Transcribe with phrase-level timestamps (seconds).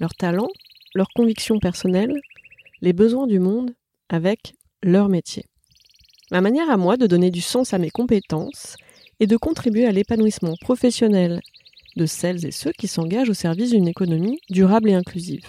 [0.00, 0.50] leurs talents,
[0.94, 2.20] leurs convictions personnelles,
[2.80, 3.74] les besoins du monde
[4.08, 5.44] avec leur métier.
[6.30, 8.76] Ma manière à moi de donner du sens à mes compétences
[9.20, 11.40] et de contribuer à l'épanouissement professionnel
[11.96, 15.44] de celles et ceux qui s'engagent au service d'une économie durable et inclusive.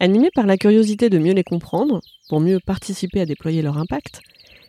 [0.00, 4.20] Animé par la curiosité de mieux les comprendre, pour mieux participer à déployer leur impact,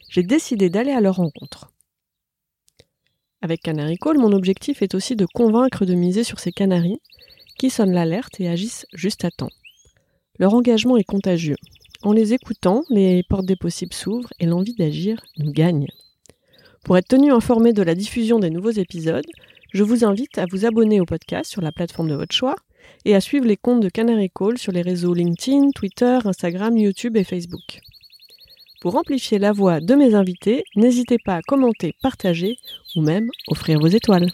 [0.09, 1.71] j'ai décidé d'aller à leur rencontre.
[3.41, 7.01] Avec Canary Call, mon objectif est aussi de convaincre de miser sur ces canaris
[7.63, 9.49] qui sonnent l'alerte et agissent juste à temps.
[10.37, 11.55] Leur engagement est contagieux.
[12.01, 15.87] En les écoutant, les portes des possibles s'ouvrent et l'envie d'agir nous gagne.
[16.83, 19.25] Pour être tenu informé de la diffusion des nouveaux épisodes,
[19.71, 22.57] je vous invite à vous abonner au podcast sur la plateforme de votre choix
[23.05, 27.15] et à suivre les comptes de Canary Call sur les réseaux LinkedIn, Twitter, Instagram, YouTube
[27.15, 27.79] et Facebook.
[28.81, 32.57] Pour amplifier la voix de mes invités, n'hésitez pas à commenter, partager
[32.97, 34.27] ou même offrir vos étoiles.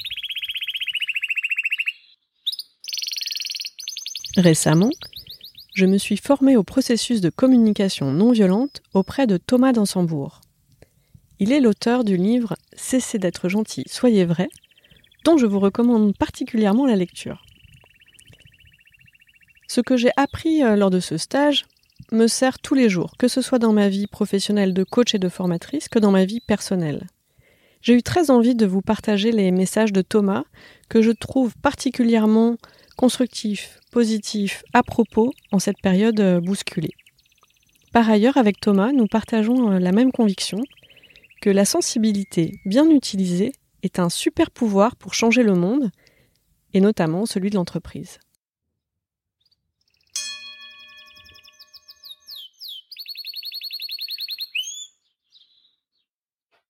[4.37, 4.91] Récemment,
[5.73, 10.41] je me suis formée au processus de communication non violente auprès de Thomas Dansembourg.
[11.39, 14.49] Il est l'auteur du livre Cessez d'être gentil, soyez vrai,
[15.25, 17.43] dont je vous recommande particulièrement la lecture.
[19.67, 21.65] Ce que j'ai appris euh, lors de ce stage
[22.11, 25.19] me sert tous les jours, que ce soit dans ma vie professionnelle de coach et
[25.19, 27.07] de formatrice que dans ma vie personnelle.
[27.81, 30.43] J'ai eu très envie de vous partager les messages de Thomas
[30.89, 32.57] que je trouve particulièrement
[32.99, 36.91] constructifs, positifs, à propos en cette période euh, bousculée.
[37.93, 40.59] Par ailleurs, avec Thomas, nous partageons euh, la même conviction
[41.41, 45.91] que la sensibilité bien utilisée est un super pouvoir pour changer le monde,
[46.73, 48.19] et notamment celui de l'entreprise.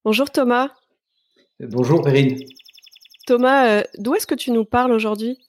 [0.05, 0.69] Bonjour Thomas.
[1.59, 2.37] Bonjour Perrine.
[3.25, 5.39] Thomas, euh, d'où est-ce que tu nous parles aujourd'hui?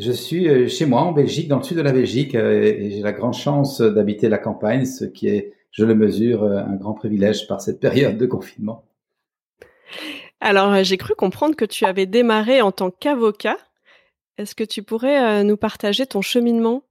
[0.00, 2.90] Je suis euh, chez moi en Belgique, dans le sud de la Belgique, euh, et
[2.90, 6.94] j'ai la grande chance d'habiter la campagne, ce qui est, je le mesure, un grand
[6.94, 8.86] privilège par cette période de confinement.
[10.40, 13.58] Alors, j'ai cru comprendre que tu avais démarré en tant qu'avocat.
[14.38, 16.82] Est-ce que tu pourrais nous partager ton cheminement?
[16.82, 16.89] euh,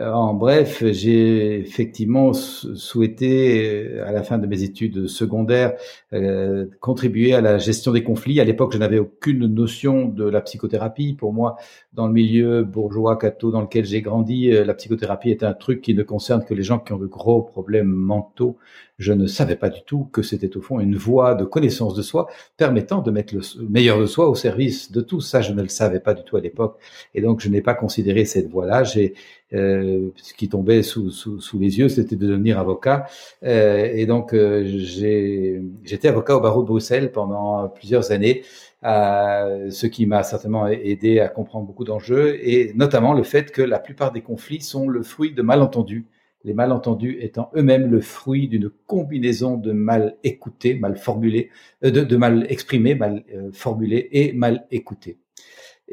[0.00, 5.74] en bref, j'ai effectivement souhaité, euh, à la fin de mes études secondaires,
[6.14, 8.40] euh, contribuer à la gestion des conflits.
[8.40, 11.12] À l'époque, je n'avais aucune notion de la psychothérapie.
[11.12, 11.56] Pour moi,
[11.92, 15.94] dans le milieu bourgeois, catho, dans lequel j'ai grandi, la psychothérapie est un truc qui
[15.94, 18.56] ne concerne que les gens qui ont de gros problèmes mentaux.
[18.98, 22.02] Je ne savais pas du tout que c'était au fond une voie de connaissance de
[22.02, 25.20] soi permettant de mettre le meilleur de soi au service de tout.
[25.20, 26.78] Ça, je ne le savais pas du tout à l'époque.
[27.14, 28.84] Et donc, je n'ai pas considéré cette voie-là.
[28.84, 29.14] J'ai
[29.54, 33.06] euh, ce qui tombait sous, sous, sous les yeux, c'était de devenir avocat.
[33.42, 38.42] Euh, et donc, euh, j'étais avocat au barreau de Bruxelles pendant plusieurs années,
[38.84, 43.62] euh, ce qui m'a certainement aidé à comprendre beaucoup d'enjeux, et notamment le fait que
[43.62, 46.06] la plupart des conflits sont le fruit de malentendus.
[46.44, 51.50] Les malentendus étant eux-mêmes le fruit d'une combinaison de mal écoutés, mal formulés,
[51.82, 55.18] de, de mal exprimés, mal formulés et mal écoutés.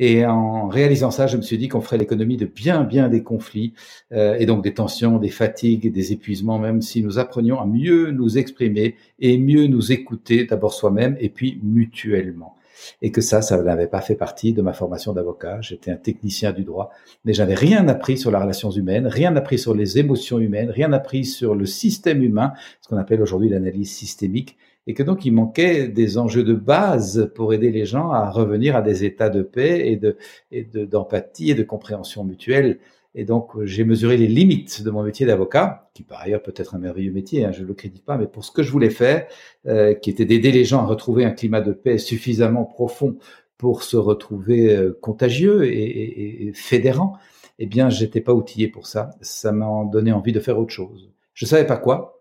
[0.01, 3.21] Et en réalisant ça, je me suis dit qu'on ferait l'économie de bien, bien des
[3.21, 3.73] conflits,
[4.13, 8.11] euh, et donc des tensions, des fatigues, des épuisements, même si nous apprenions à mieux
[8.11, 12.55] nous exprimer et mieux nous écouter, d'abord soi-même et puis mutuellement.
[13.01, 15.59] Et que ça, ça n'avait pas fait partie de ma formation d'avocat.
[15.59, 16.91] J'étais un technicien du droit,
[17.25, 20.93] mais j'avais rien appris sur les relations humaines, rien appris sur les émotions humaines, rien
[20.93, 24.55] appris sur le système humain, ce qu'on appelle aujourd'hui l'analyse systémique
[24.89, 28.75] et que donc il manquait des enjeux de base pour aider les gens à revenir
[28.75, 30.17] à des états de paix et de
[30.51, 32.79] et d'empathie et de compréhension mutuelle.
[33.13, 36.73] Et donc j'ai mesuré les limites de mon métier d'avocat, qui par ailleurs peut être
[36.73, 38.89] un merveilleux métier, hein, je ne le crédite pas, mais pour ce que je voulais
[38.89, 39.27] faire,
[39.67, 43.17] euh, qui était d'aider les gens à retrouver un climat de paix suffisamment profond
[43.59, 47.13] pour se retrouver euh, contagieux et, et, et fédérant,
[47.59, 49.11] eh bien j'étais pas outillé pour ça.
[49.21, 51.11] Ça m'a donné envie de faire autre chose.
[51.35, 52.18] Je savais pas quoi,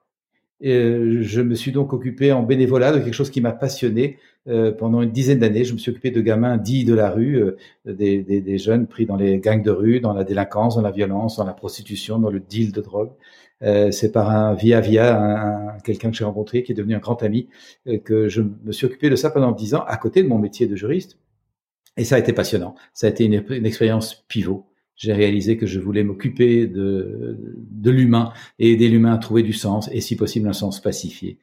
[0.61, 4.19] et euh, je me suis donc occupé en bénévolat de quelque chose qui m'a passionné
[4.49, 5.65] euh, pendant une dizaine d'années.
[5.65, 8.87] Je me suis occupé de gamins dits de la rue, euh, des, des, des, jeunes
[8.87, 12.19] pris dans les gangs de rue, dans la délinquance, dans la violence, dans la prostitution,
[12.19, 13.11] dans le deal de drogue.
[13.91, 17.21] C'est par un via via un, quelqu'un que j'ai rencontré qui est devenu un grand
[17.25, 17.49] ami
[18.05, 20.69] que je me suis occupé de ça pendant dix ans à côté de mon métier
[20.69, 21.19] de juriste.
[21.97, 22.77] Et ça a été passionnant.
[22.95, 24.65] Ça a été une expérience pivot
[24.99, 27.39] j'ai réalisé que je voulais m'occuper de,
[27.71, 31.39] de l'humain et aider l'humain à trouver du sens et si possible un sens pacifié.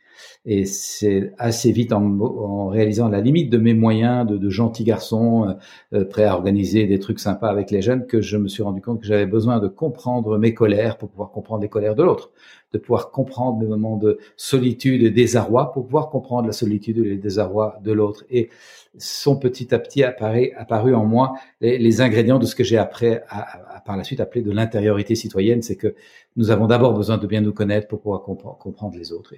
[0.46, 4.84] Et c'est assez vite en, en, réalisant la limite de mes moyens de, de gentil
[4.84, 5.56] garçon
[5.94, 8.82] euh, prêt à organiser des trucs sympas avec les jeunes que je me suis rendu
[8.82, 12.32] compte que j'avais besoin de comprendre mes colères pour pouvoir comprendre les colères de l'autre,
[12.74, 17.04] de pouvoir comprendre mes moments de solitude et désarroi pour pouvoir comprendre la solitude et
[17.04, 18.26] le désarroi de l'autre.
[18.30, 18.50] Et
[18.98, 22.78] sont petit à petit apparu, apparu en moi les, les, ingrédients de ce que j'ai
[22.78, 25.96] après, à, par la suite appelé de l'intériorité citoyenne, c'est que
[26.38, 29.34] nous avons d'abord besoin de bien nous connaître pour pouvoir comprendre les autres.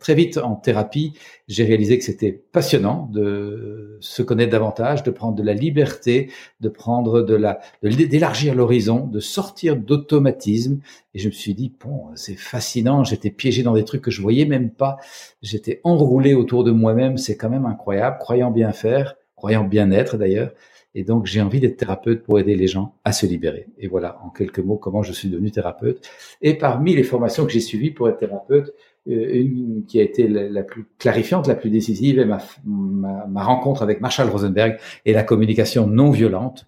[0.00, 1.12] Très vite en thérapie,
[1.46, 6.30] j'ai réalisé que c'était passionnant de se connaître davantage, de prendre de la liberté,
[6.60, 10.80] de prendre de la, d'élargir l'horizon, de sortir d'automatisme.
[11.14, 13.04] Et je me suis dit bon, c'est fascinant.
[13.04, 14.98] J'étais piégé dans des trucs que je voyais même pas.
[15.42, 17.18] J'étais enroulé autour de moi-même.
[17.18, 20.52] C'est quand même incroyable, croyant bien faire, croyant bien être d'ailleurs.
[20.94, 23.66] Et donc, j'ai envie d'être thérapeute pour aider les gens à se libérer.
[23.78, 26.04] Et voilà, en quelques mots, comment je suis devenu thérapeute.
[26.42, 28.74] Et parmi les formations que j'ai suivies pour être thérapeute,
[29.08, 33.82] euh, une qui a été la, plus clarifiante, la plus décisive, est ma, ma, rencontre
[33.82, 36.66] avec Marshall Rosenberg et la communication non violente,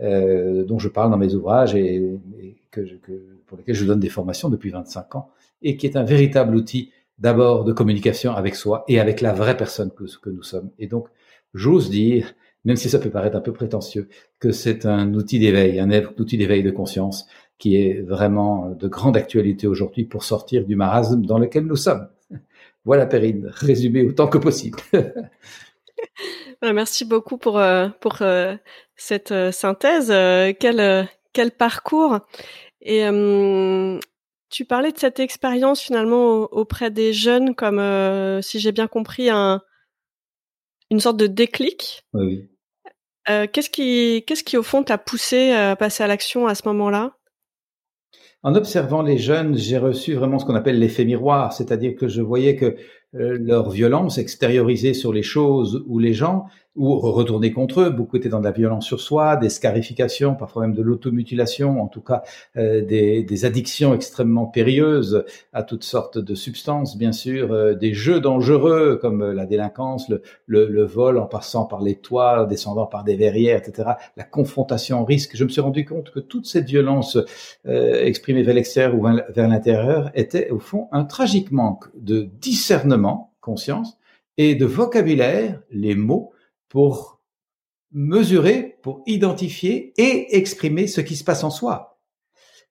[0.00, 2.02] euh, dont je parle dans mes ouvrages et,
[2.70, 3.12] que, que,
[3.46, 5.30] pour lesquels je donne des formations depuis 25 ans,
[5.62, 9.56] et qui est un véritable outil d'abord de communication avec soi et avec la vraie
[9.56, 10.70] personne que, que nous sommes.
[10.78, 11.08] Et donc,
[11.54, 14.08] j'ose dire même si ça peut paraître un peu prétentieux,
[14.40, 17.26] que c'est un outil d'éveil, un outil d'éveil de conscience
[17.58, 22.08] qui est vraiment de grande actualité aujourd'hui pour sortir du marasme dans lequel nous sommes.
[22.84, 24.78] Voilà, Perrine, résumé autant que possible.
[26.62, 28.56] Merci beaucoup pour, euh, pour euh,
[28.96, 30.08] cette euh, synthèse.
[30.58, 32.20] Quel, quel parcours
[32.84, 33.04] Et
[34.50, 37.80] tu parlais de cette expérience finalement auprès des jeunes comme,
[38.42, 39.60] si j'ai bien compris, un,
[40.90, 42.04] une sorte de déclic.
[42.12, 42.48] Oui.
[43.30, 46.68] Euh, qu'est-ce qui, qu'est-ce qui au fond t'a poussé à passer à l'action à ce
[46.68, 47.16] moment-là?
[48.42, 52.20] En observant les jeunes, j'ai reçu vraiment ce qu'on appelle l'effet miroir, c'est-à-dire que je
[52.20, 52.76] voyais que
[53.14, 56.44] euh, leur violence extériorisée sur les choses ou les gens
[56.76, 57.90] ou retourner contre eux.
[57.90, 61.86] Beaucoup étaient dans de la violence sur soi, des scarifications, parfois même de l'automutilation, en
[61.86, 62.22] tout cas
[62.56, 67.94] euh, des, des, addictions extrêmement périlleuses à toutes sortes de substances, bien sûr, euh, des
[67.94, 72.86] jeux dangereux comme la délinquance, le, le, le, vol en passant par les toits, descendant
[72.86, 73.90] par des verrières, etc.
[74.16, 75.36] La confrontation au risque.
[75.36, 77.18] Je me suis rendu compte que toute cette violence
[77.66, 83.32] euh, exprimée vers l'extérieur ou vers l'intérieur était au fond un tragique manque de discernement,
[83.40, 83.96] conscience,
[84.36, 86.32] et de vocabulaire, les mots,
[86.74, 87.22] pour
[87.92, 92.00] mesurer, pour identifier et exprimer ce qui se passe en soi.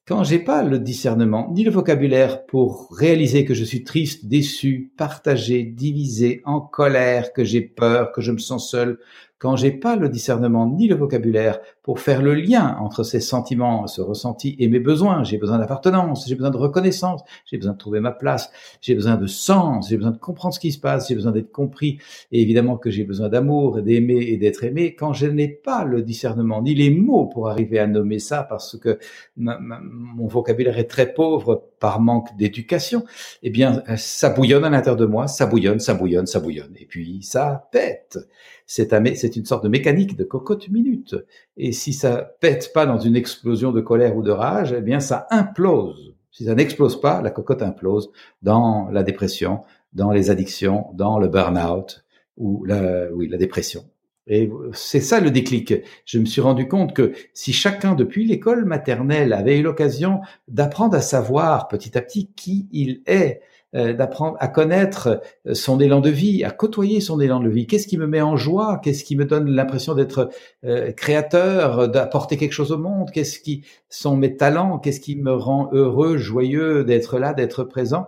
[0.05, 4.91] Quand j'ai pas le discernement ni le vocabulaire pour réaliser que je suis triste, déçu,
[4.97, 8.99] partagé, divisé, en colère, que j'ai peur, que je me sens seul,
[9.43, 13.87] quand j'ai pas le discernement ni le vocabulaire pour faire le lien entre ces sentiments,
[13.87, 17.77] ce ressenti et mes besoins, j'ai besoin d'appartenance, j'ai besoin de reconnaissance, j'ai besoin de
[17.77, 21.09] trouver ma place, j'ai besoin de sens, j'ai besoin de comprendre ce qui se passe,
[21.09, 21.99] j'ai besoin d'être compris,
[22.31, 24.95] et évidemment que j'ai besoin d'amour, d'aimer et d'être aimé.
[24.95, 28.77] Quand je n'ai pas le discernement ni les mots pour arriver à nommer ça, parce
[28.79, 28.97] que
[29.35, 33.03] mon vocabulaire est très pauvre par manque d'éducation,
[33.41, 36.85] eh bien, ça bouillonne à l'intérieur de moi, ça bouillonne, ça bouillonne, ça bouillonne, et
[36.85, 38.19] puis ça pète.
[38.65, 41.15] C'est un, c'est une sorte de mécanique de cocotte minute.
[41.57, 44.99] Et si ça pète pas dans une explosion de colère ou de rage, eh bien,
[44.99, 46.15] ça implose.
[46.31, 48.11] Si ça n'explose pas, la cocotte implose
[48.41, 49.61] dans la dépression,
[49.93, 52.03] dans les addictions, dans le burn-out
[52.37, 53.85] ou la, oui, la dépression.
[54.25, 55.73] Et c'est ça le déclic.
[56.05, 60.95] Je me suis rendu compte que si chacun depuis l'école maternelle avait eu l'occasion d'apprendre
[60.95, 63.41] à savoir petit à petit qui il est,
[63.73, 67.65] d'apprendre à connaître euh, son élan de vie, à côtoyer son élan de vie.
[67.65, 68.79] Qu'est-ce qui me met en joie?
[68.83, 70.29] Qu'est-ce qui me donne l'impression d'être
[70.63, 73.09] euh, créateur, d'apporter quelque chose au monde?
[73.11, 74.77] Qu'est-ce qui sont mes talents?
[74.77, 78.07] Qu'est-ce qui me rend heureux, joyeux d'être là, d'être présent?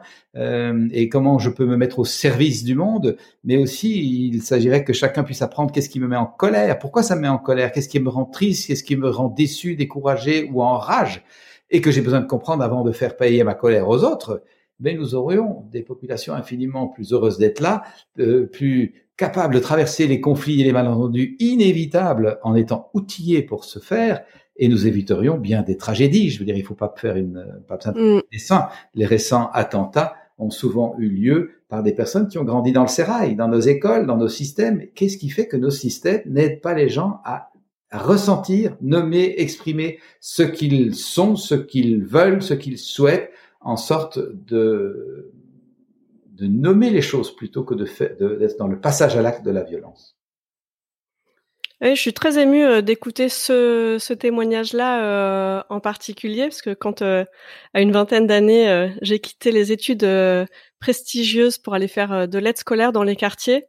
[0.92, 3.16] Et comment je peux me mettre au service du monde?
[3.46, 6.78] Mais aussi, il s'agirait que chacun puisse apprendre qu'est-ce qui me met en colère.
[6.78, 7.72] Pourquoi ça me met en colère?
[7.72, 8.68] Qu'est-ce qui me rend triste?
[8.68, 11.24] Qu'est-ce qui me rend déçu, découragé ou en rage?
[11.72, 14.44] Et que j'ai besoin de comprendre avant de faire payer ma colère aux autres,
[14.80, 17.84] mais nous aurions des populations infiniment plus heureuses d'être là,
[18.20, 23.64] euh, plus capables de traverser les conflits et les malentendus inévitables en étant outillés pour
[23.64, 24.24] ce faire,
[24.58, 26.30] et nous éviterions bien des tragédies.
[26.30, 28.68] Je veux dire, il ne faut pas faire une, pas besoin de mm.
[28.94, 32.88] Les récents attentats ont souvent eu lieu par des personnes qui ont grandi dans le
[32.88, 34.84] sérail, dans nos écoles, dans nos systèmes.
[34.94, 37.52] Qu'est-ce qui fait que nos systèmes n'aident pas les gens à
[37.92, 43.32] ressentir, nommer, exprimer ce qu'ils sont, ce qu'ils veulent, ce qu'ils souhaitent,
[43.66, 45.34] en sorte de,
[46.30, 47.86] de nommer les choses plutôt que de
[48.38, 50.16] d'être dans le passage à l'acte de la violence.
[51.82, 57.02] Oui, je suis très émue d'écouter ce, ce témoignage-là euh, en particulier, parce que quand,
[57.02, 57.26] euh,
[57.74, 60.08] à une vingtaine d'années, euh, j'ai quitté les études
[60.80, 63.66] prestigieuses pour aller faire de l'aide scolaire dans les quartiers,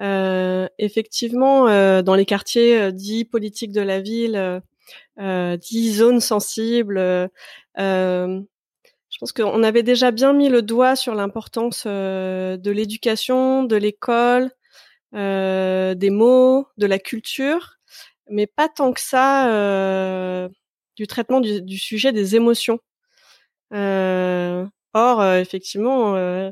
[0.00, 1.66] effectivement,
[2.02, 4.62] dans les quartiers dits politiques de la ville,
[5.18, 7.30] dits zones sensibles,
[9.14, 14.50] je pense qu'on avait déjà bien mis le doigt sur l'importance de l'éducation, de l'école,
[15.14, 17.76] euh, des mots, de la culture,
[18.28, 20.48] mais pas tant que ça euh,
[20.96, 22.80] du traitement du, du, sujet des émotions.
[23.72, 26.50] Euh, or, euh, effectivement, euh,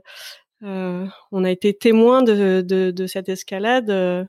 [0.62, 3.90] on a été témoin de, de, de cette escalade.
[3.90, 4.24] et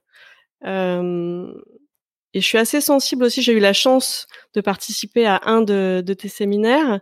[2.42, 3.44] je suis assez sensible aussi.
[3.44, 4.26] J'ai eu la chance
[4.56, 7.00] de participer à un de, de tes séminaires.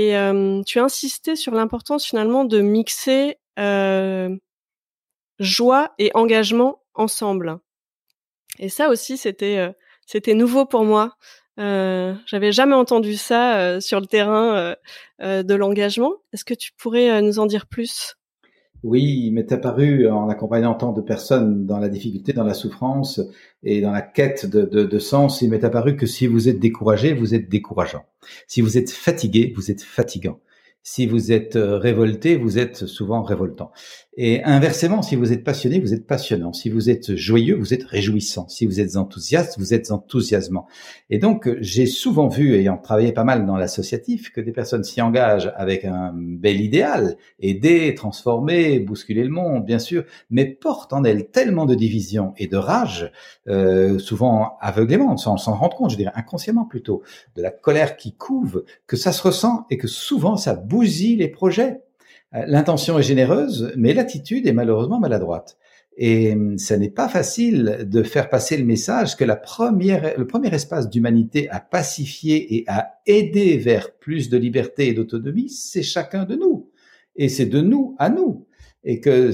[0.00, 4.36] Et tu as insisté sur l'importance finalement de mixer euh,
[5.40, 7.58] joie et engagement ensemble.
[8.60, 9.72] Et ça aussi, c'était euh,
[10.06, 11.16] c'était nouveau pour moi.
[11.58, 14.74] Euh, J'avais jamais entendu ça euh, sur le terrain euh,
[15.22, 16.14] euh, de l'engagement.
[16.32, 18.14] Est-ce que tu pourrais nous en dire plus?
[18.84, 23.20] Oui, il m'est apparu en accompagnant tant de personnes dans la difficulté, dans la souffrance
[23.64, 27.34] et dans la quête de, sens, il m'est apparu que si vous êtes découragé, vous
[27.34, 28.04] êtes décourageant.
[28.46, 30.38] Si vous êtes fatigué, vous êtes fatigant.
[30.84, 33.72] Si vous êtes révolté, vous êtes souvent révoltant.
[34.20, 36.52] Et inversement, si vous êtes passionné, vous êtes passionnant.
[36.52, 38.48] Si vous êtes joyeux, vous êtes réjouissant.
[38.48, 40.66] Si vous êtes enthousiaste, vous êtes enthousiasmant.
[41.08, 45.00] Et donc, j'ai souvent vu, ayant travaillé pas mal dans l'associatif, que des personnes s'y
[45.00, 51.04] engagent avec un bel idéal, aider, transformer, bousculer le monde, bien sûr, mais portent en
[51.04, 53.12] elles tellement de division et de rage,
[53.46, 57.04] euh, souvent aveuglément, sans s'en rendre compte, je dirais inconsciemment plutôt,
[57.36, 61.28] de la colère qui couve, que ça se ressent et que souvent ça bousille les
[61.28, 61.82] projets.
[62.34, 65.56] Euh, l'intention est généreuse, mais l'attitude est malheureusement maladroite.
[65.96, 70.26] Et hum, ce n'est pas facile de faire passer le message que la première, le
[70.26, 75.82] premier espace d'humanité à pacifier et à aider vers plus de liberté et d'autonomie, c'est
[75.82, 76.70] chacun de nous.
[77.16, 78.46] Et c'est de nous à nous.
[78.84, 79.32] Et que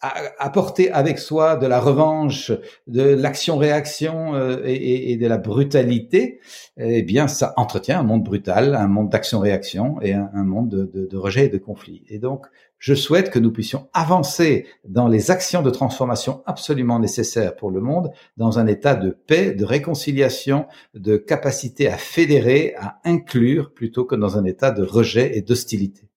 [0.00, 2.52] apporter avec soi de la revanche,
[2.86, 6.40] de l'action-réaction euh, et, et, de la brutalité,
[6.76, 11.06] eh bien, ça entretient un monde brutal, un monde d'action-réaction et un, monde de, de,
[11.06, 12.04] de, rejet et de conflit.
[12.08, 12.46] Et donc,
[12.78, 17.80] je souhaite que nous puissions avancer dans les actions de transformation absolument nécessaires pour le
[17.80, 24.04] monde, dans un état de paix, de réconciliation, de capacité à fédérer, à inclure, plutôt
[24.04, 26.07] que dans un état de rejet et d'hostilité.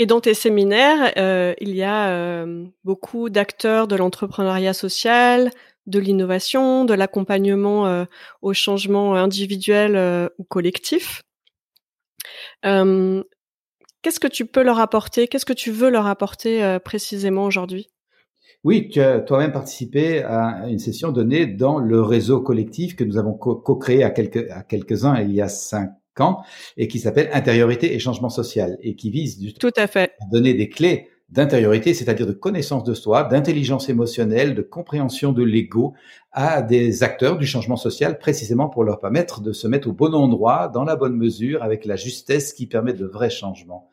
[0.00, 5.50] Et dans tes séminaires, euh, il y a euh, beaucoup d'acteurs de l'entrepreneuriat social,
[5.86, 8.06] de l'innovation, de l'accompagnement euh,
[8.40, 11.22] au changement individuel ou collectif.
[12.62, 15.28] Qu'est-ce que tu peux leur apporter?
[15.28, 17.90] Qu'est-ce que tu veux leur apporter précisément aujourd'hui?
[18.64, 23.18] Oui, tu as toi-même participé à une session donnée dans le réseau collectif que nous
[23.18, 25.90] avons co-créé à, quelques, à quelques-uns il y a cinq
[26.76, 30.12] et qui s'appelle Intériorité et changement social et qui vise Tout à, fait.
[30.20, 35.44] à donner des clés d'intériorité, c'est-à-dire de connaissance de soi, d'intelligence émotionnelle, de compréhension de
[35.44, 35.94] l'ego
[36.32, 40.14] à des acteurs du changement social précisément pour leur permettre de se mettre au bon
[40.14, 43.89] endroit, dans la bonne mesure, avec la justesse qui permet de vrais changements.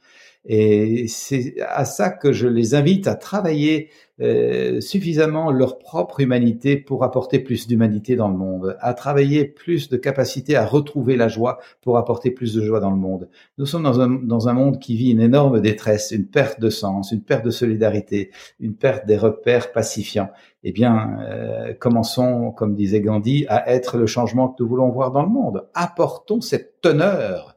[0.49, 3.89] Et c'est à ça que je les invite à travailler
[4.21, 9.89] euh, suffisamment leur propre humanité pour apporter plus d'humanité dans le monde, à travailler plus
[9.89, 13.27] de capacité à retrouver la joie pour apporter plus de joie dans le monde.
[13.57, 16.69] Nous sommes dans un, dans un monde qui vit une énorme détresse, une perte de
[16.69, 20.29] sens, une perte de solidarité, une perte des repères pacifiants.
[20.63, 25.11] Eh bien, euh, commençons, comme disait Gandhi, à être le changement que nous voulons voir
[25.11, 25.67] dans le monde.
[25.73, 27.56] Apportons cette teneur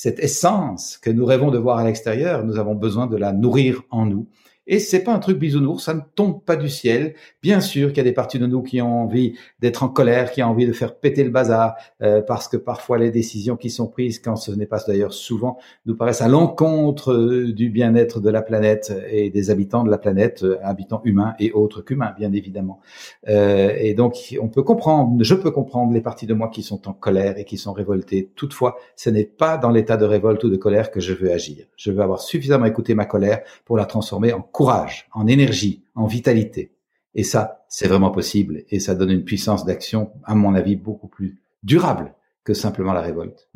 [0.00, 3.82] cette essence que nous rêvons de voir à l'extérieur, nous avons besoin de la nourrir
[3.90, 4.28] en nous.
[4.70, 7.14] Et c'est pas un truc bisounours, ça ne tombe pas du ciel.
[7.42, 10.30] Bien sûr qu'il y a des parties de nous qui ont envie d'être en colère,
[10.30, 13.70] qui ont envie de faire péter le bazar, euh, parce que parfois les décisions qui
[13.70, 18.20] sont prises, quand ce n'est pas d'ailleurs souvent, nous paraissent à l'encontre euh, du bien-être
[18.20, 22.12] de la planète et des habitants de la planète, euh, habitants humains et autres qu'humains,
[22.18, 22.80] bien évidemment.
[23.28, 26.88] Euh, et donc, on peut comprendre, je peux comprendre les parties de moi qui sont
[26.88, 28.30] en colère et qui sont révoltées.
[28.34, 31.64] Toutefois, ce n'est pas dans l'état de révolte ou de colère que je veux agir.
[31.76, 36.08] Je veux avoir suffisamment écouté ma colère pour la transformer en courage, en énergie, en
[36.08, 36.72] vitalité.
[37.14, 41.06] Et ça, c'est vraiment possible et ça donne une puissance d'action, à mon avis, beaucoup
[41.06, 42.12] plus durable
[42.42, 43.48] que simplement la révolte.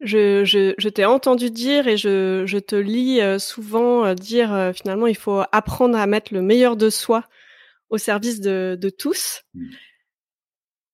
[0.00, 4.72] Je, je, t'ai entendu dire et je, je te lis euh, souvent euh, dire euh,
[4.72, 7.24] finalement il faut apprendre à mettre le meilleur de soi
[7.90, 9.42] au service de, de tous.
[9.52, 9.66] Mmh.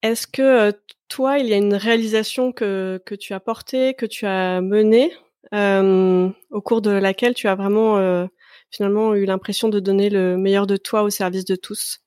[0.03, 0.73] Est-ce que
[1.07, 5.13] toi, il y a une réalisation que, que tu as portée, que tu as menée?
[5.53, 8.27] Au cours de laquelle tu as vraiment euh,
[8.71, 12.01] finalement eu l'impression de donner le meilleur de toi au service de tous.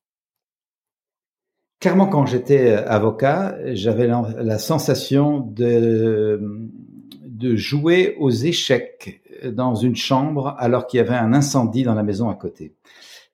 [1.79, 6.39] Clairement, quand j'étais avocat, j'avais la, sensation de,
[7.25, 12.03] de jouer aux échecs dans une chambre alors qu'il y avait un incendie dans la
[12.03, 12.73] maison à côté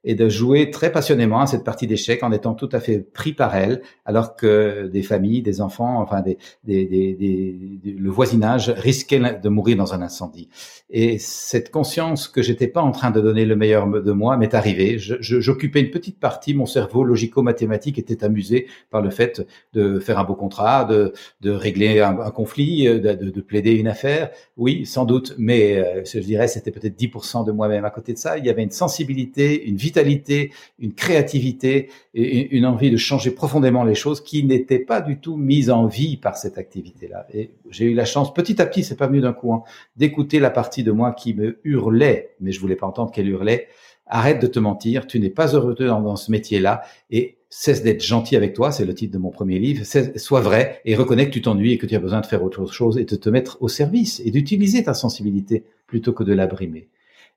[0.04, 3.34] et de jouer très passionnément à cette partie d'échecs en étant tout à fait pris
[3.34, 8.70] par elle, alors que des familles, des enfants, enfin des, des, des, des le voisinage
[8.70, 10.50] risquaient de mourir dans un incendie.
[10.90, 14.54] Et cette conscience que j'étais pas en train de donner le meilleur de moi m'est
[14.54, 14.98] arrivée.
[14.98, 20.24] J'occupais une petite partie, mon cerveau logico-mathématique était amusé par le fait de faire un
[20.24, 24.32] beau contrat, de, de régler un, conflit, de, de, plaider une affaire.
[24.58, 27.86] Oui, sans doute, mais euh, je dirais c'était peut-être 10% de moi-même.
[27.86, 32.66] À côté de ça, il y avait une sensibilité, une vitalité, une créativité et une
[32.66, 36.38] envie de changer profondément les choses qui n'étaient pas du tout mises en vie par
[36.38, 37.26] cette activité-là.
[37.34, 39.64] Et j'ai eu la chance, petit à petit, c'est pas venu d'un coup, hein,
[39.96, 43.68] d'écouter la partie de moi qui me hurlait, mais je voulais pas entendre qu'elle hurlait.
[44.06, 48.04] Arrête de te mentir, tu n'es pas heureux dans, dans ce métier-là et cesse d'être
[48.04, 49.84] gentil avec toi, c'est le titre de mon premier livre,
[50.16, 52.72] sois vrai et reconnais que tu t'ennuies et que tu as besoin de faire autre
[52.72, 56.46] chose et de te mettre au service et d'utiliser ta sensibilité plutôt que de la
[56.46, 56.88] brimer.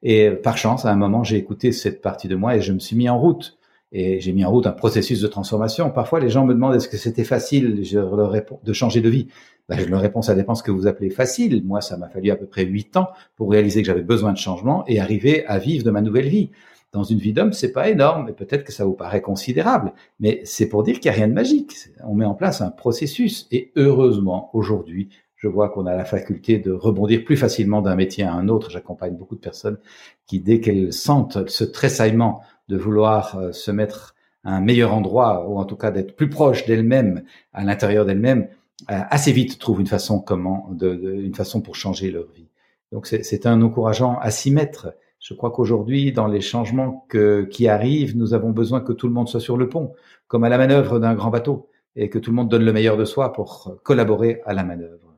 [0.03, 2.79] Et par chance, à un moment, j'ai écouté cette partie de moi et je me
[2.79, 3.59] suis mis en route.
[3.95, 5.91] Et j'ai mis en route un processus de transformation.
[5.91, 7.75] Parfois, les gens me demandent est-ce que c'était facile?
[7.75, 9.29] De changer de vie.
[9.69, 11.63] Ben, je leur réponds, ça dépend ce que vous appelez facile.
[11.65, 14.39] Moi, ça m'a fallu à peu près huit ans pour réaliser que j'avais besoin de
[14.39, 16.51] changement et arriver à vivre de ma nouvelle vie.
[16.93, 19.93] Dans une vie d'homme, c'est pas énorme, mais peut-être que ça vous paraît considérable.
[20.21, 21.75] Mais c'est pour dire qu'il n'y a rien de magique.
[22.05, 23.47] On met en place un processus.
[23.51, 25.11] Et heureusement, aujourd'hui,
[25.43, 28.71] je vois qu'on a la faculté de rebondir plus facilement d'un métier à un autre.
[28.71, 29.79] J'accompagne beaucoup de personnes
[30.27, 35.49] qui, dès qu'elles sentent ce tressaillement de vouloir euh, se mettre à un meilleur endroit,
[35.49, 38.49] ou en tout cas d'être plus proche d'elles-mêmes, à l'intérieur d'elles-mêmes,
[38.91, 42.47] euh, assez vite trouvent une façon comment, une façon pour changer leur vie.
[42.93, 44.95] Donc c'est un encourageant à s'y mettre.
[45.19, 47.07] Je crois qu'aujourd'hui, dans les changements
[47.51, 49.95] qui arrivent, nous avons besoin que tout le monde soit sur le pont,
[50.29, 52.97] comme à la manœuvre d'un grand bateau, et que tout le monde donne le meilleur
[52.97, 55.12] de soi pour collaborer à la manœuvre.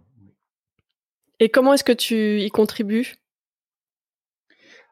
[1.44, 3.16] Et comment est-ce que tu y contribues?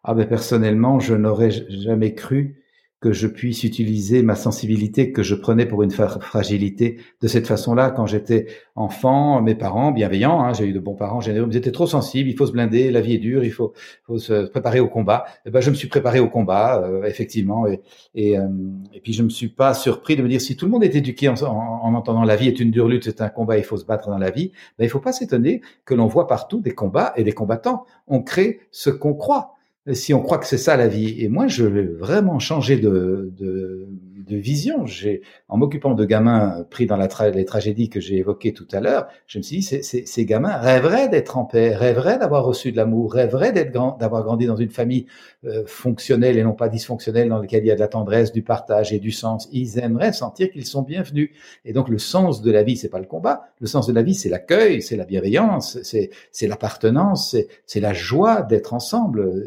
[0.04, 2.61] Ah ben personnellement, je n'aurais jamais cru
[3.02, 7.90] que je puisse utiliser ma sensibilité que je prenais pour une fragilité de cette façon-là
[7.90, 9.42] quand j'étais enfant.
[9.42, 12.30] Mes parents, bienveillants, hein, j'ai eu de bons parents généreux, ils étaient trop sensibles.
[12.30, 13.72] Il faut se blinder, la vie est dure, il faut,
[14.06, 15.24] faut se préparer au combat.
[15.28, 17.80] Et eh ben, je me suis préparé au combat, euh, effectivement, et,
[18.14, 18.46] et, euh,
[18.94, 20.94] et, puis je me suis pas surpris de me dire si tout le monde est
[20.94, 23.78] éduqué en, en, entendant la vie est une dure lutte, c'est un combat, il faut
[23.78, 24.52] se battre dans la vie.
[24.78, 27.84] Ben, il faut pas s'étonner que l'on voit partout des combats et des combattants.
[28.06, 29.56] On crée ce qu'on croit
[29.90, 31.16] si on croit que c'est ça la vie.
[31.22, 33.88] Et moi, je vais vraiment changer de, de,
[34.24, 34.86] de vision.
[34.86, 38.80] J'ai, en m'occupant de gamins pris dans la les tragédies que j'ai évoquées tout à
[38.80, 42.76] l'heure, je me suis dit, ces gamins rêveraient d'être en paix, rêveraient d'avoir reçu de
[42.76, 45.06] l'amour, rêveraient d'être grand, d'avoir grandi dans une famille
[45.44, 48.42] euh, fonctionnelle et non pas dysfonctionnelle, dans laquelle il y a de la tendresse, du
[48.42, 49.48] partage et du sens.
[49.52, 51.30] Ils aimeraient sentir qu'ils sont bienvenus.
[51.64, 53.48] Et donc, le sens de la vie, c'est pas le combat.
[53.60, 56.10] Le sens de la vie, c'est l'accueil, c'est la bienveillance, c'est,
[56.46, 59.44] l'appartenance, c'est, la joie d'être ensemble.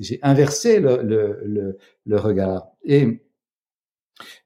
[0.00, 2.68] J'ai inversé le, le, le, regard.
[2.84, 3.20] Et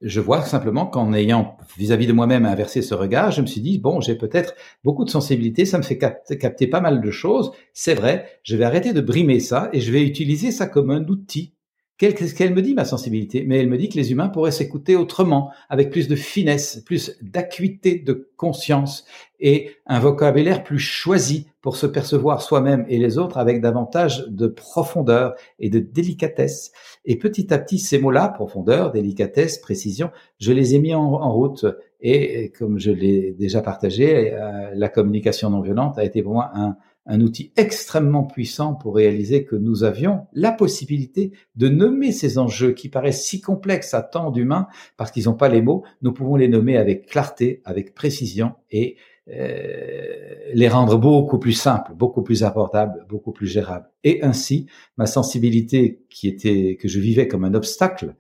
[0.00, 3.78] je vois simplement qu'en ayant vis-à-vis de moi-même inversé ce regard, je me suis dit,
[3.78, 7.52] bon, j'ai peut-être beaucoup de sensibilité, ça me fait capter, pas mal de choses.
[7.72, 11.04] C'est vrai, je vais arrêter de brimer ça et je vais utiliser ça comme un
[11.08, 11.54] outil.
[11.96, 13.44] Qu'est-ce qu'elle me dit, ma sensibilité?
[13.46, 17.16] Mais elle me dit que les humains pourraient s'écouter autrement, avec plus de finesse, plus
[17.22, 19.04] d'acuité de conscience
[19.44, 24.46] et un vocabulaire plus choisi pour se percevoir soi-même et les autres avec davantage de
[24.46, 26.72] profondeur et de délicatesse.
[27.04, 31.66] Et petit à petit, ces mots-là, profondeur, délicatesse, précision, je les ai mis en, route.
[32.00, 36.50] Et comme je l'ai déjà partagé, euh, la communication non violente a été pour moi
[36.54, 42.38] un, un outil extrêmement puissant pour réaliser que nous avions la possibilité de nommer ces
[42.38, 45.85] enjeux qui paraissent si complexes à tant d'humains parce qu'ils n'ont pas les mots.
[46.00, 52.22] Nous pouvons les nommer avec clarté, avec précision et les rendre beaucoup plus simples, beaucoup
[52.22, 53.90] plus abordables, beaucoup plus gérables.
[54.04, 54.66] Et ainsi,
[54.98, 58.14] ma sensibilité qui était que je vivais comme un obstacle,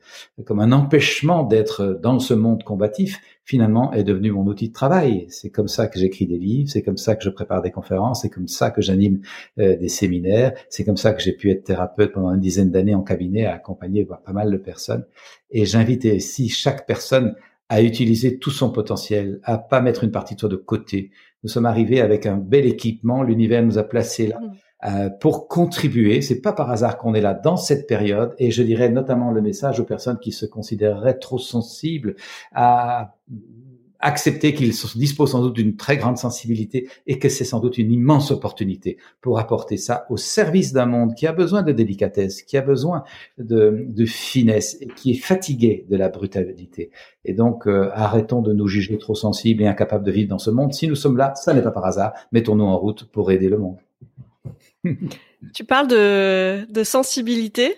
[0.46, 5.26] comme un empêchement d'être dans ce monde combatif, finalement est devenu mon outil de travail.
[5.28, 8.22] C'est comme ça que j'écris des livres, c'est comme ça que je prépare des conférences,
[8.22, 9.20] c'est comme ça que j'anime
[9.58, 12.94] euh, des séminaires, c'est comme ça que j'ai pu être thérapeute pendant une dizaine d'années
[12.94, 15.04] en cabinet, à accompagner pas mal de personnes.
[15.50, 17.34] Et j'invite ici chaque personne
[17.68, 21.10] à utiliser tout son potentiel, à pas mettre une partie de soi de côté.
[21.42, 24.40] Nous sommes arrivés avec un bel équipement, l'univers nous a placés là.
[24.40, 24.52] Mmh.
[24.86, 26.20] Euh, pour contribuer.
[26.20, 29.40] C'est pas par hasard qu'on est là dans cette période, et je dirais notamment le
[29.40, 32.16] message aux personnes qui se considéreraient trop sensibles
[32.52, 33.16] à
[34.04, 37.90] accepter qu'il dispose sans doute d'une très grande sensibilité et que c'est sans doute une
[37.90, 42.58] immense opportunité pour apporter ça au service d'un monde qui a besoin de délicatesse, qui
[42.58, 43.02] a besoin
[43.38, 46.90] de, finesse et qui est fatigué de la brutalité.
[47.24, 50.50] Et donc, euh, arrêtons de nous juger trop sensibles et incapables de vivre dans ce
[50.50, 50.74] monde.
[50.74, 52.12] Si nous sommes là, ça n'est pas par hasard.
[52.32, 53.78] Mettons-nous en route pour aider le monde.
[55.54, 57.74] tu parles de, de sensibilité.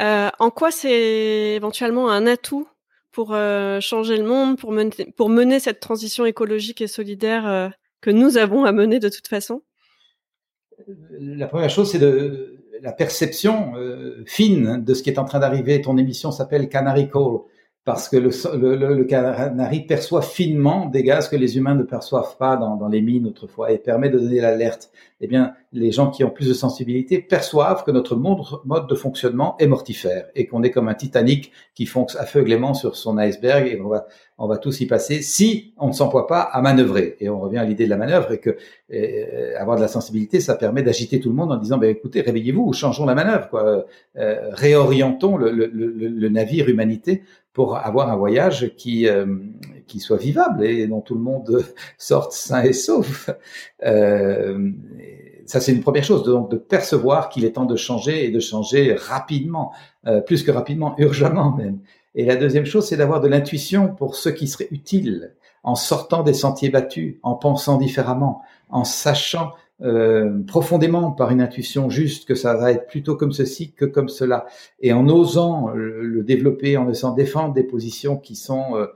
[0.00, 2.68] Euh, en quoi c'est éventuellement un atout
[3.14, 7.68] pour euh, changer le monde, pour mener, cette transition écologique et solidaire euh,
[8.00, 9.62] que nous avons à mener de toute façon
[11.10, 12.00] La première chose, c'est
[12.82, 13.72] la perception
[14.26, 15.80] fine de ce qui est en train d'arriver.
[15.80, 17.38] Ton émission s'appelle Canary Call
[17.84, 18.30] parce que le,
[18.76, 23.02] le, canari perçoit finement des gaz que les humains ne perçoivent pas dans, dans les
[23.02, 24.90] mines autrefois et permet de donner l'alerte.
[25.20, 29.56] Eh bien, les gens qui ont plus de sensibilité perçoivent que notre mode de fonctionnement
[29.58, 33.78] est mortifère et qu'on est comme un Titanic qui fonce aveuglément sur son iceberg et
[33.78, 34.06] on va,
[34.44, 37.16] on va tous y passer si on ne s'emploie pas à manœuvrer.
[37.20, 38.56] Et on revient à l'idée de la manœuvre et que
[38.92, 42.20] euh, avoir de la sensibilité, ça permet d'agiter tout le monde en disant, ben écoutez,
[42.20, 43.86] réveillez-vous, changeons la manœuvre.
[44.16, 49.26] Euh, réorientons le, navire humanité pour avoir un voyage qui euh,
[49.86, 51.64] qui soit vivable et dont tout le monde
[51.98, 53.30] sorte sain et sauf.
[53.84, 54.70] Euh,
[55.46, 58.40] ça, c'est une première chose, donc de percevoir qu'il est temps de changer et de
[58.40, 59.72] changer rapidement,
[60.06, 61.80] euh, plus que rapidement, urgemment même.
[62.14, 66.22] Et la deuxième chose, c'est d'avoir de l'intuition pour ce qui serait utile, en sortant
[66.22, 72.36] des sentiers battus, en pensant différemment, en sachant euh, profondément par une intuition juste que
[72.36, 74.46] ça va être plutôt comme ceci que comme cela,
[74.80, 78.86] et en osant le, développer, en osant défendre des positions qui sont euh,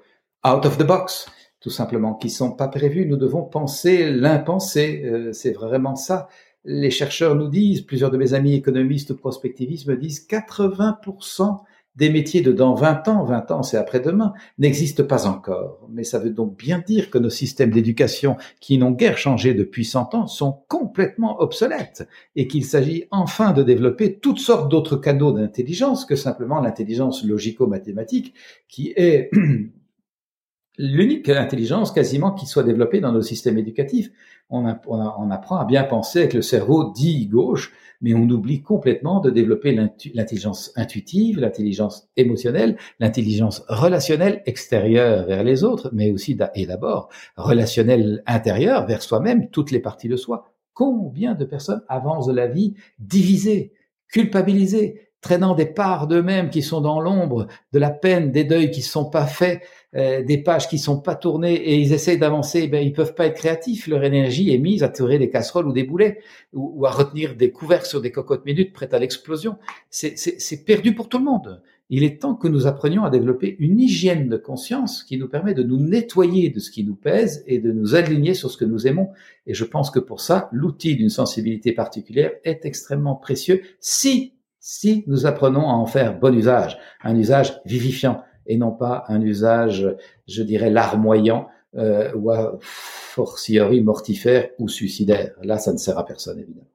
[0.47, 1.27] out of the box,
[1.61, 3.07] tout simplement, qui sont pas prévues.
[3.07, 6.29] Nous devons penser l'impensé, euh, c'est vraiment ça.
[6.65, 11.59] Les chercheurs nous disent, plusieurs de mes amis économistes ou prospectivistes me disent 80%
[11.99, 15.89] des métiers de dans 20 ans, 20 ans c'est après-demain, n'existent pas encore.
[15.91, 19.85] Mais ça veut donc bien dire que nos systèmes d'éducation, qui n'ont guère changé depuis
[19.85, 25.33] 100 ans, sont complètement obsolètes et qu'il s'agit enfin de développer toutes sortes d'autres canaux
[25.33, 28.33] d'intelligence que simplement l'intelligence logico-mathématique
[28.69, 29.31] qui est
[30.79, 34.11] l'unique intelligence quasiment qui soit développée dans nos systèmes éducatifs.
[34.51, 39.29] On, apprend à bien penser avec le cerveau dit gauche, mais on oublie complètement de
[39.29, 47.11] développer l'intelligence intuitive, l'intelligence émotionnelle, l'intelligence relationnelle extérieure vers les autres, mais aussi et d'abord
[47.37, 50.51] relationnelle intérieure vers soi-même, toutes les parties de soi.
[50.73, 53.73] Combien de personnes avancent de la vie divisées,
[54.09, 58.81] culpabilisées, traînant des parts d'eux-mêmes qui sont dans l'ombre, de la peine, des deuils qui
[58.81, 59.63] ne sont pas faits,
[59.97, 63.27] euh, des pages qui sont pas tournées et ils essayent d'avancer, ben ils peuvent pas
[63.27, 63.87] être créatifs.
[63.87, 66.19] Leur énergie est mise à tirer des casseroles ou des boulets
[66.53, 69.57] ou, à retenir des couverts sur des cocottes minutes prêtes à l'explosion.
[69.91, 71.63] C'est perdu pour tout le monde.
[71.91, 75.55] Il est temps que nous apprenions à développer une hygiène de conscience qui nous permet
[75.55, 78.67] de nous nettoyer de ce qui nous pèse et de nous aligner sur ce que
[78.67, 79.09] nous aimons.
[79.47, 84.35] Et je pense que pour ça, l'outil d'une sensibilité particulière est extrêmement précieux si
[84.71, 89.23] si nous apprenons à en faire bon usage, un usage vivifiant et non pas un
[89.23, 89.89] usage,
[90.27, 95.33] je dirais, larmoyant euh, ou fortiori mortifère ou suicidaire.
[95.43, 96.69] Là, ça ne sert à personne, évidemment.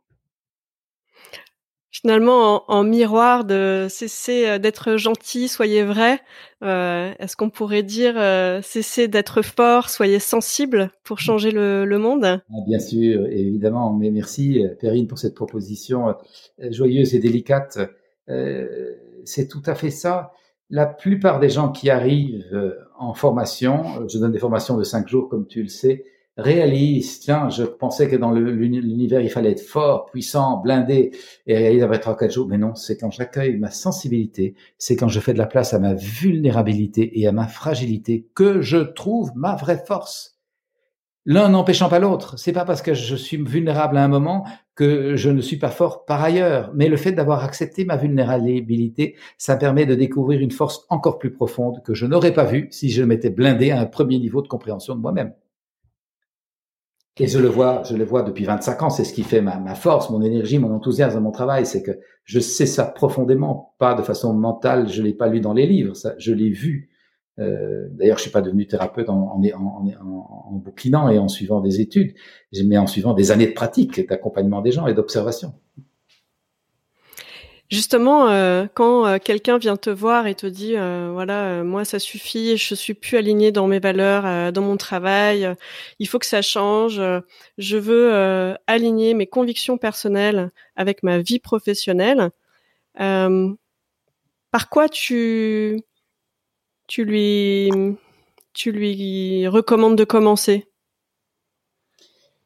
[1.95, 6.19] Finalement, en, miroir de cesser euh, d'être gentil, soyez vrai.
[6.63, 11.97] Euh, Est-ce qu'on pourrait dire euh, cesser d'être fort, soyez sensible pour changer le, le
[11.99, 12.25] monde?
[12.25, 13.93] Ah, Bien sûr, évidemment.
[13.93, 16.13] Mais merci, Perrine, pour cette proposition euh,
[16.71, 17.77] joyeuse et délicate.
[18.27, 20.31] Euh, c'est tout à fait ça.
[20.71, 22.43] La plupart des gens qui arrivent
[22.97, 26.05] en formation, je donne des formations de cinq jours, comme tu le sais,
[26.37, 31.11] réalise, tiens, je pensais que dans l'univers, il fallait être fort, puissant, blindé,
[31.47, 32.47] et réalise après trois, quatre jours.
[32.47, 35.79] Mais non, c'est quand j'accueille ma sensibilité, c'est quand je fais de la place à
[35.79, 40.33] ma vulnérabilité et à ma fragilité que je trouve ma vraie force.
[41.25, 42.37] L'un n'empêchant pas l'autre.
[42.37, 45.69] C'est pas parce que je suis vulnérable à un moment que je ne suis pas
[45.69, 46.71] fort par ailleurs.
[46.75, 51.31] Mais le fait d'avoir accepté ma vulnérabilité, ça permet de découvrir une force encore plus
[51.31, 54.49] profonde que je n'aurais pas vue si je m'étais blindé à un premier niveau de
[54.49, 55.33] compréhension de moi-même.
[57.19, 58.89] Et je le vois, je le vois depuis 25 ans.
[58.89, 61.65] C'est ce qui fait ma, force, mon énergie, mon enthousiasme mon travail.
[61.65, 61.91] C'est que
[62.23, 64.89] je sais ça profondément, pas de façon mentale.
[64.89, 66.89] Je l'ai pas lu dans les livres, ça, je l'ai vu.
[67.39, 70.61] Euh, D'ailleurs, je suis pas devenu thérapeute en, en, en,
[70.93, 72.13] en, et en suivant des études,
[72.65, 75.53] mais en suivant des années de pratique, d'accompagnement des gens et d'observation.
[77.73, 81.97] Justement, euh, quand euh, quelqu'un vient te voir et te dit, euh, voilà, moi ça
[81.97, 85.51] suffit, je suis plus aligné dans mes valeurs, dans mon travail,
[85.97, 87.01] il faut que ça change,
[87.57, 92.29] je veux aligner mes convictions personnelles avec ma vie professionnelle.
[94.51, 95.81] par quoi tu
[96.87, 97.71] tu lui
[98.53, 100.67] tu lui recommandes de commencer?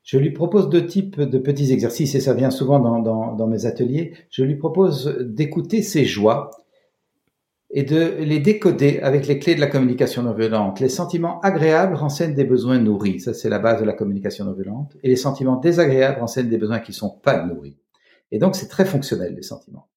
[0.07, 4.13] Je lui propose deux types de petits exercices et ça vient souvent dans, mes ateliers.
[4.29, 6.49] Je lui propose d'écouter ses joies
[7.71, 10.79] et de les décoder avec les clés de la communication non violente.
[10.79, 14.53] Les sentiments agréables renseignent des besoins nourris, ça c'est la base de la communication non
[14.53, 17.75] violente, et les sentiments désagréables renseignent des besoins qui sont pas nourris.
[18.31, 19.89] Et donc c'est très fonctionnel les sentiments.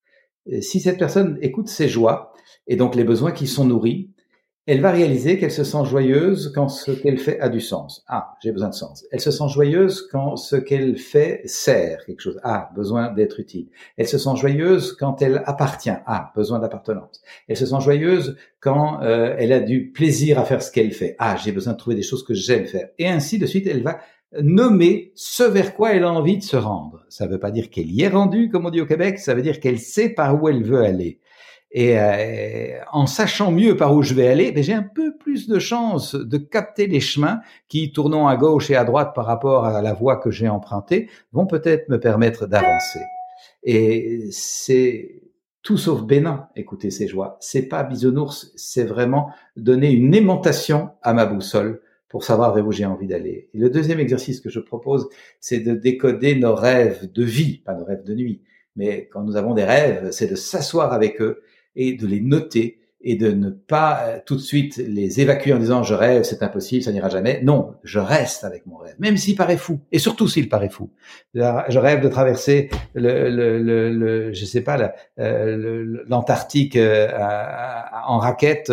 [0.61, 2.33] si cette personne écoute ses joies
[2.67, 4.11] et donc les besoins qui sont nourris,
[4.71, 8.05] elle va réaliser qu'elle se sent joyeuse quand ce qu'elle fait a du sens.
[8.07, 9.05] Ah, j'ai besoin de sens.
[9.11, 12.39] Elle se sent joyeuse quand ce qu'elle fait sert quelque chose.
[12.45, 13.67] Ah, besoin d'être utile.
[13.97, 15.91] Elle se sent joyeuse quand elle appartient.
[16.07, 17.21] Ah, besoin d'appartenance.
[17.49, 21.17] Elle se sent joyeuse quand euh, elle a du plaisir à faire ce qu'elle fait.
[21.19, 22.91] Ah, j'ai besoin de trouver des choses que j'aime faire.
[23.01, 23.99] Et ainsi de suite, elle va
[24.41, 27.05] nommer ce vers quoi elle a envie de se rendre.
[27.09, 29.35] Ça ne veut pas dire qu'elle y est rendue, comme on dit au Québec, ça
[29.35, 31.19] veut dire qu'elle sait par où elle veut aller.
[31.73, 35.49] Et euh, en sachant mieux par où je vais aller, ben, j'ai un peu plus
[35.49, 39.65] de chance de capter les chemins qui, tournant à gauche et à droite par rapport
[39.65, 43.01] à la voie que j'ai empruntée, vont peut-être me permettre d'avancer.
[43.63, 45.23] Et c'est
[45.63, 47.37] tout sauf bénin, écouter ces joies.
[47.41, 52.73] C'est pas bisounours, c'est vraiment donner une aimantation à ma boussole pour savoir vers où
[52.73, 53.49] j'ai envie d'aller.
[53.55, 57.85] Le deuxième exercice que je propose, c'est de décoder nos rêves de vie, pas nos
[57.85, 58.43] rêves de nuit.
[58.75, 61.43] Mais quand nous avons des rêves, c'est de s'asseoir avec eux
[61.81, 65.59] et de les noter et de ne pas euh, tout de suite les évacuer en
[65.59, 67.41] disant je rêve, c'est impossible, ça n'ira jamais.
[67.43, 70.91] Non, je reste avec mon rêve, même s'il paraît fou, et surtout s'il paraît fou.
[71.35, 77.09] Je rêve de traverser le, le, le, le je sais pas, euh, l'Antarctique euh,
[78.07, 78.73] en raquette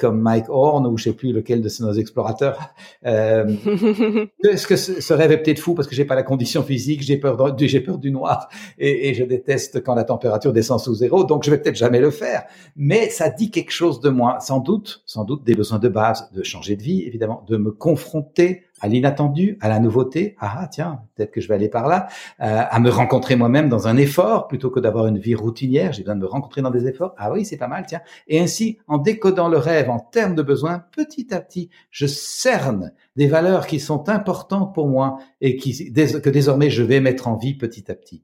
[0.00, 2.74] comme Mike Horn ou je sais plus lequel de nos explorateurs.
[3.04, 7.16] Est-ce que ce, rêve est peut-être fou parce que j'ai pas la condition physique, j'ai
[7.16, 11.24] peur, j'ai peur du noir et, et je déteste quand la température descend sous zéro,
[11.24, 12.44] donc je vais peut-être jamais le faire.
[12.76, 16.30] Mais ça dit quelque chose de moi, sans doute, sans doute des besoins de base,
[16.32, 20.36] de changer de vie, évidemment, de me confronter à l'inattendu, à la nouveauté.
[20.38, 22.08] Ah, ah tiens, peut-être que je vais aller par là,
[22.40, 25.92] euh, à me rencontrer moi-même dans un effort plutôt que d'avoir une vie routinière.
[25.92, 27.14] J'ai besoin de me rencontrer dans des efforts.
[27.16, 28.00] Ah oui, c'est pas mal, tiens.
[28.28, 32.92] Et ainsi, en décodant le rêve en termes de besoins, petit à petit, je cerne
[33.16, 37.36] des valeurs qui sont importantes pour moi et qui, que désormais je vais mettre en
[37.36, 38.22] vie petit à petit.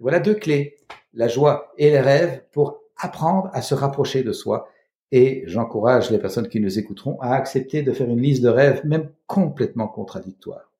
[0.00, 0.76] Voilà deux clés,
[1.14, 4.68] la joie et les rêves pour apprendre à se rapprocher de soi.
[5.12, 8.82] Et j'encourage les personnes qui nous écouteront à accepter de faire une liste de rêves,
[8.84, 10.72] même complètement contradictoire.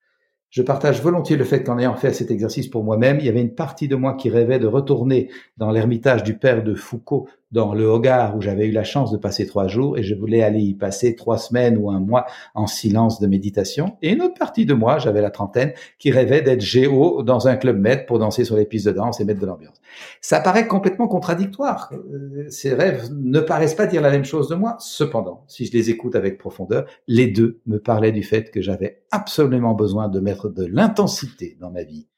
[0.50, 3.40] Je partage volontiers le fait qu'en ayant fait cet exercice pour moi-même, il y avait
[3.40, 7.72] une partie de moi qui rêvait de retourner dans l'ermitage du père de Foucault dans
[7.72, 10.60] le Hogar où j'avais eu la chance de passer trois jours et je voulais aller
[10.60, 13.96] y passer trois semaines ou un mois en silence de méditation.
[14.02, 17.54] Et une autre partie de moi, j'avais la trentaine, qui rêvait d'être géo dans un
[17.54, 19.80] club med pour danser sur les pistes de danse et mettre de l'ambiance.
[20.20, 21.92] Ça paraît complètement contradictoire.
[21.92, 24.76] Euh, ces rêves ne paraissent pas dire la même chose de moi.
[24.80, 29.04] Cependant, si je les écoute avec profondeur, les deux me parlaient du fait que j'avais
[29.12, 32.08] absolument besoin de mettre de l'intensité dans ma vie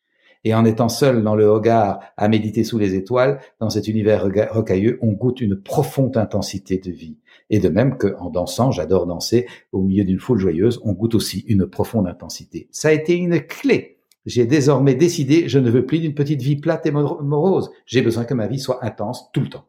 [0.47, 4.29] et en étant seul dans le Hogar à méditer sous les étoiles, dans cet univers
[4.53, 7.19] rocailleux, on goûte une profonde intensité de vie.
[7.51, 11.41] Et de même qu'en dansant, j'adore danser, au milieu d'une foule joyeuse, on goûte aussi
[11.49, 12.69] une profonde intensité.
[12.71, 13.99] Ça a été une clé.
[14.25, 17.73] J'ai désormais décidé, je ne veux plus d'une petite vie plate et morose.
[17.85, 19.67] J'ai besoin que ma vie soit intense tout le temps.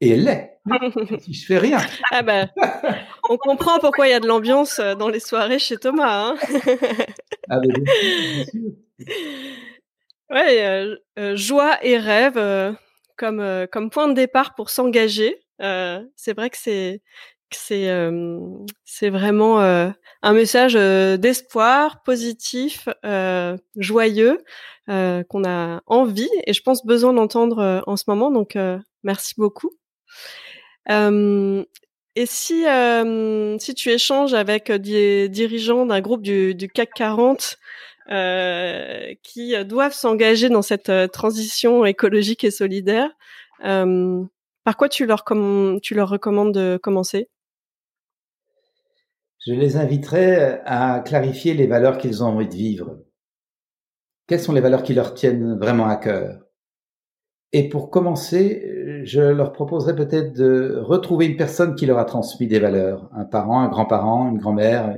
[0.00, 0.58] Et elle l'est.
[1.20, 1.78] si je fais rien.
[2.10, 2.48] Ah ben,
[3.30, 6.30] on comprend pourquoi il y a de l'ambiance dans les soirées chez Thomas.
[6.30, 6.36] Hein
[7.48, 8.72] ah ben, bien sûr.
[10.32, 12.72] Ouais, euh, euh, joie et rêve euh,
[13.18, 15.38] comme comme point de départ pour s'engager.
[15.60, 17.02] c'est vrai que c'est
[17.50, 17.90] c'est
[18.86, 20.72] c'est vraiment un message
[21.20, 22.88] d'espoir positif,
[23.76, 24.42] joyeux
[24.86, 28.30] qu'on a envie et je pense besoin d'entendre en ce moment.
[28.30, 28.56] Donc
[29.02, 29.70] merci beaucoup.
[30.88, 32.64] et si
[33.60, 37.58] si tu échanges avec des dirigeants d'un groupe du, du CAC 40
[38.10, 43.10] euh, qui doivent s'engager dans cette euh, transition écologique et solidaire.
[43.64, 44.24] Euh,
[44.64, 45.24] par quoi tu leur,
[45.82, 47.28] tu leur recommandes de commencer?
[49.46, 52.98] Je les inviterai à clarifier les valeurs qu'ils ont envie de vivre.
[54.26, 56.40] Quelles sont les valeurs qui leur tiennent vraiment à cœur?
[57.52, 62.46] Et pour commencer, je leur proposerai peut-être de retrouver une personne qui leur a transmis
[62.46, 64.96] des valeurs, un parent, un grand-parent, une grand-mère,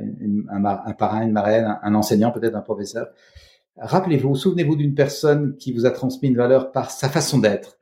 [0.51, 3.09] un, un, parrain, une marraine, un, enseignant, peut-être un professeur.
[3.77, 7.79] Rappelez-vous, souvenez-vous d'une personne qui vous a transmis une valeur par sa façon d'être,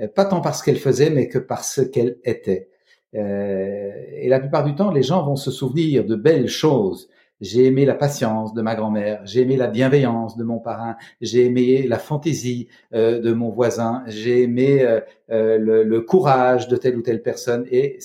[0.00, 2.68] euh, pas tant par ce qu'elle faisait, mais que par ce qu'elle était.
[3.14, 7.08] Euh, et la plupart du temps, les gens vont se souvenir de belles choses.
[7.42, 11.44] J'ai aimé la patience de ma grand-mère, j'ai aimé la bienveillance de mon parrain, j'ai
[11.44, 14.82] aimé la fantaisie euh, de mon voisin, j'ai aimé
[15.28, 17.66] le, le, courage de telle ou telle personne.
[17.70, 17.98] Et,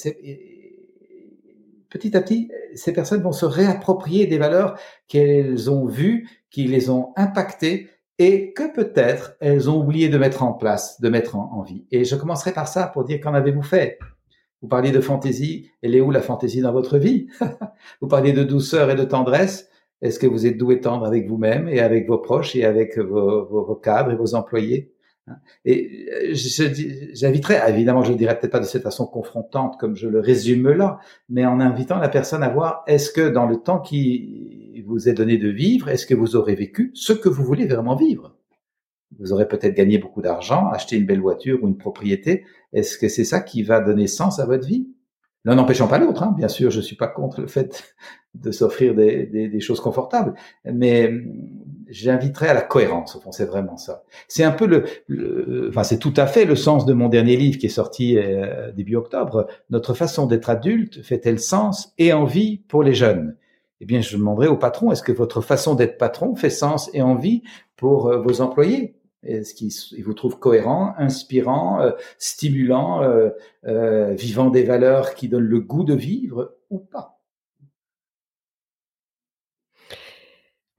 [1.89, 6.89] petit à petit, ces personnes vont se réapproprier des valeurs qu'elles ont vues, qui les
[6.89, 11.61] ont impactées et que peut-être elles ont oublié de mettre en place, de mettre en,
[11.61, 11.85] vie.
[11.91, 13.99] Et je commencerai par ça pour dire qu'en avez-vous fait?
[14.61, 17.27] Vous parliez de fantaisie, elle est où la fantaisie dans votre vie?
[18.01, 19.69] Vous parliez de douceur et de tendresse,
[20.01, 22.97] est-ce que vous êtes doux et tendre avec vous-même et avec vos proches et avec
[22.99, 24.93] vos, cadres et vos employés?
[25.65, 26.33] Et euh,
[27.13, 30.69] j'inviterais, évidemment, je ne dirais peut-être pas de cette façon confrontante comme je le résume
[30.69, 35.09] là, mais en invitant la personne à voir est-ce que dans le temps qui vous
[35.09, 38.37] est donné de vivre, est-ce que vous aurez vécu ce que vous voulez vraiment vivre?
[39.19, 42.45] Vous aurez peut-être gagné beaucoup d'argent, acheté une belle voiture ou une propriété.
[42.73, 44.87] Est-ce que c'est ça qui va donner sens à votre vie?
[45.47, 46.33] L'un n'empêchant pas l'autre, hein.
[46.37, 47.95] bien sûr, je suis pas contre le fait
[48.35, 50.33] de s'offrir des, choses confortables,
[50.65, 51.11] mais
[51.87, 53.15] j'inviterais à la cohérence.
[53.15, 54.03] Au fond, c'est vraiment ça.
[54.27, 57.57] C'est un peu le, enfin, c'est tout à fait le sens de mon dernier livre
[57.57, 59.47] qui est sorti euh, début octobre.
[59.69, 63.37] Notre façon d'être adulte fait-elle sens et envie pour les jeunes?
[63.79, 67.01] Eh bien, je demanderai au patron est-ce que votre façon d'être patron fait sens et
[67.01, 67.43] envie
[67.77, 68.96] pour euh, vos employés?
[69.23, 73.01] Est-ce qu'ils vous trouvent cohérent, inspirant, euh, stimulant,
[73.63, 77.17] vivant des valeurs qui donnent le goût de vivre ou pas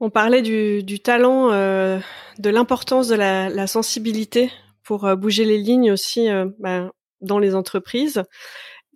[0.01, 1.99] On parlait du, talent, euh,
[2.37, 4.49] de l'importance de la, sensibilité
[4.83, 8.23] pour euh, bouger les lignes aussi euh, bah, dans les entreprises.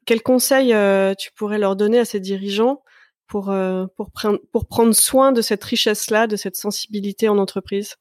[0.05, 0.73] Quels conseils
[1.17, 2.83] tu pourrais leur donner à ces dirigeants
[3.27, 3.53] pour,
[3.95, 7.95] pour prendre soin de cette richesse-là, de cette sensibilité en entreprise?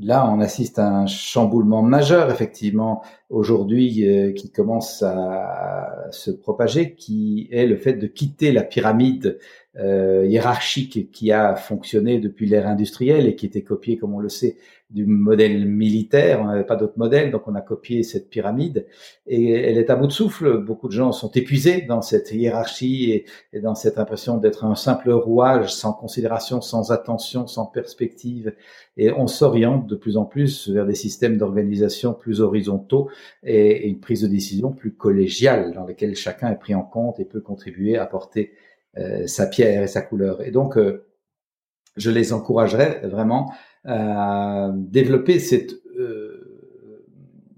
[0.00, 7.48] Là, on assiste à un chamboulement majeur, effectivement, aujourd'hui, qui commence à se propager, qui
[7.52, 9.38] est le fait de quitter la pyramide
[9.78, 14.28] euh, hiérarchique qui a fonctionné depuis l'ère industrielle et qui était copié, comme on le
[14.28, 14.56] sait,
[14.90, 16.40] du modèle militaire.
[16.40, 18.86] On n'avait pas d'autre modèle, donc on a copié cette pyramide
[19.26, 20.58] et elle est à bout de souffle.
[20.58, 25.10] Beaucoup de gens sont épuisés dans cette hiérarchie et, dans cette impression d'être un simple
[25.10, 28.54] rouage sans considération, sans attention, sans perspective.
[28.96, 33.10] Et on s'oriente de plus en plus vers des systèmes d'organisation plus horizontaux
[33.42, 37.26] et, une prise de décision plus collégiale dans lesquels chacun est pris en compte et
[37.26, 38.52] peut contribuer à apporter
[38.96, 40.40] euh, sa pierre et sa couleur.
[40.42, 41.04] Et donc, euh,
[41.96, 43.52] je les encouragerais vraiment
[43.84, 46.66] à développer cette euh,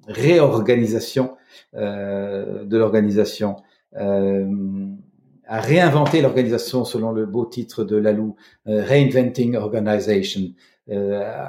[0.07, 1.37] réorganisation
[1.75, 3.57] de l'organisation,
[3.93, 10.70] à réinventer l'organisation selon le beau titre de Lalou, Reinventing Organization, euh,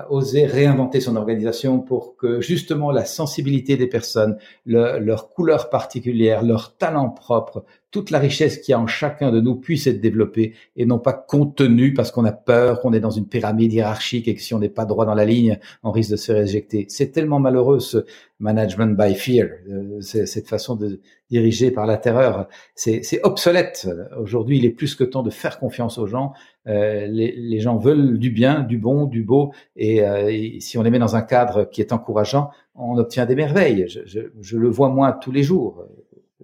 [0.10, 6.78] oser réinventer son organisation pour que justement la sensibilité des personnes, leur couleur particulière, leur
[6.78, 10.54] talent propre, toute la richesse qu'il y a en chacun de nous puisse être développée
[10.78, 14.36] et non pas contenue parce qu'on a peur, qu'on est dans une pyramide hiérarchique et
[14.36, 16.86] que si on n'est pas droit dans la ligne, on risque de se réjecter.
[16.90, 18.06] C'est tellement malheureux ce
[18.40, 22.48] management by fear, euh, cette façon de diriger par la terreur.
[22.76, 23.88] C'est obsolète.
[24.18, 26.34] Aujourd'hui, il est plus que temps de faire confiance aux gens.
[26.68, 30.84] Euh, les, les, gens veulent du bien, du bon, du beau, et, euh, si on
[30.84, 33.86] les met dans un cadre qui est encourageant, on obtient des merveilles.
[33.88, 35.88] Je, je, je le vois moi tous les jours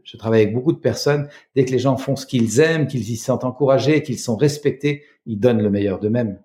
[0.08, 1.28] je travaille avec beaucoup de personnes.
[1.56, 5.04] Dès que les gens font ce qu'ils aiment, qu'ils y sentent encouragés, qu'ils sont respectés,
[5.26, 6.40] ils donnent le meilleur d'eux-mêmes.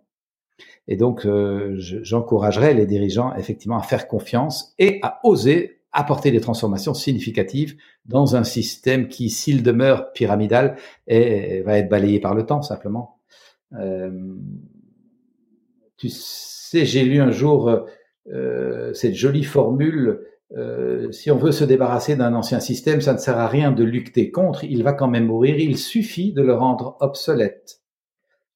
[0.88, 6.40] Et donc, euh, j'encouragerais les dirigeants effectivement à faire confiance et à oser apporter des
[6.40, 12.44] transformations significatives dans un système qui, s'il demeure pyramidal, est, va être balayé par le
[12.44, 13.18] temps simplement.
[13.78, 14.10] Euh,
[15.96, 17.86] tu sais, j'ai lu un jour
[18.32, 20.20] euh, cette jolie formule
[20.56, 23.84] euh, si on veut se débarrasser d'un ancien système, ça ne sert à rien de
[23.84, 27.80] lutter contre, il va quand même mourir, il suffit de le rendre obsolète.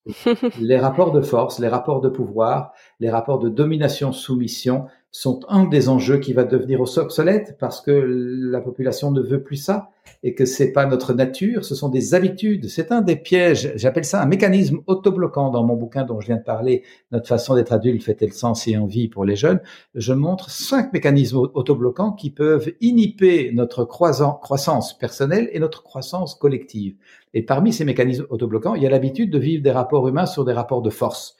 [0.61, 5.88] les rapports de force, les rapports de pouvoir, les rapports de domination-soumission sont un des
[5.88, 9.88] enjeux qui va devenir obsolète parce que la population ne veut plus ça
[10.22, 12.68] et que c'est pas notre nature, ce sont des habitudes.
[12.68, 13.72] C'est un des pièges.
[13.76, 16.83] J'appelle ça un mécanisme autobloquant dans mon bouquin dont je viens de parler.
[17.12, 19.61] Notre façon d'être adulte fait-elle sens et envie pour les jeunes?
[19.94, 26.94] Je montre cinq mécanismes autobloquants qui peuvent inhiber notre croissance personnelle et notre croissance collective.
[27.33, 30.44] Et parmi ces mécanismes autobloquants, il y a l'habitude de vivre des rapports humains sur
[30.44, 31.37] des rapports de force.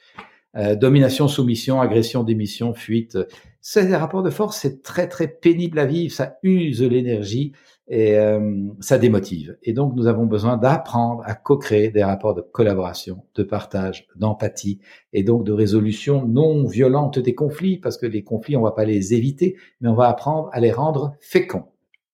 [0.55, 3.17] Euh, domination, soumission, agression, démission, fuite.
[3.61, 7.53] Ces rapports de force, c'est très très pénible à vivre, ça use l'énergie
[7.87, 9.57] et euh, ça démotive.
[9.63, 14.79] Et donc nous avons besoin d'apprendre à co-créer des rapports de collaboration, de partage, d'empathie
[15.13, 18.85] et donc de résolution non violente des conflits, parce que les conflits, on va pas
[18.85, 21.65] les éviter, mais on va apprendre à les rendre féconds.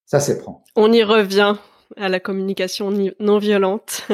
[0.05, 0.63] Ça, c'est prend.
[0.75, 1.55] On y revient
[1.97, 4.07] à la communication non violente.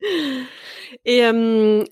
[1.04, 1.84] et euh,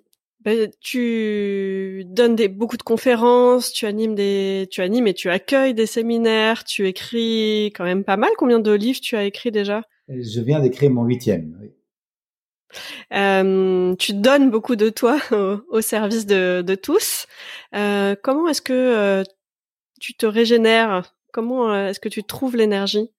[0.44, 5.74] ben, tu donnes des, beaucoup de conférences, tu animes des, tu animes et tu accueilles
[5.74, 8.30] des séminaires, tu écris quand même pas mal.
[8.36, 9.82] Combien de livres tu as écrit déjà?
[10.08, 11.56] Je viens d'écrire mon huitième.
[11.60, 11.70] Oui.
[13.12, 15.18] Euh, tu donnes beaucoup de toi
[15.70, 17.26] au, service de, de tous.
[17.74, 19.22] Euh, comment est-ce que euh,
[20.00, 21.14] tu te régénères?
[21.32, 23.10] Comment euh, est-ce que tu trouves l'énergie?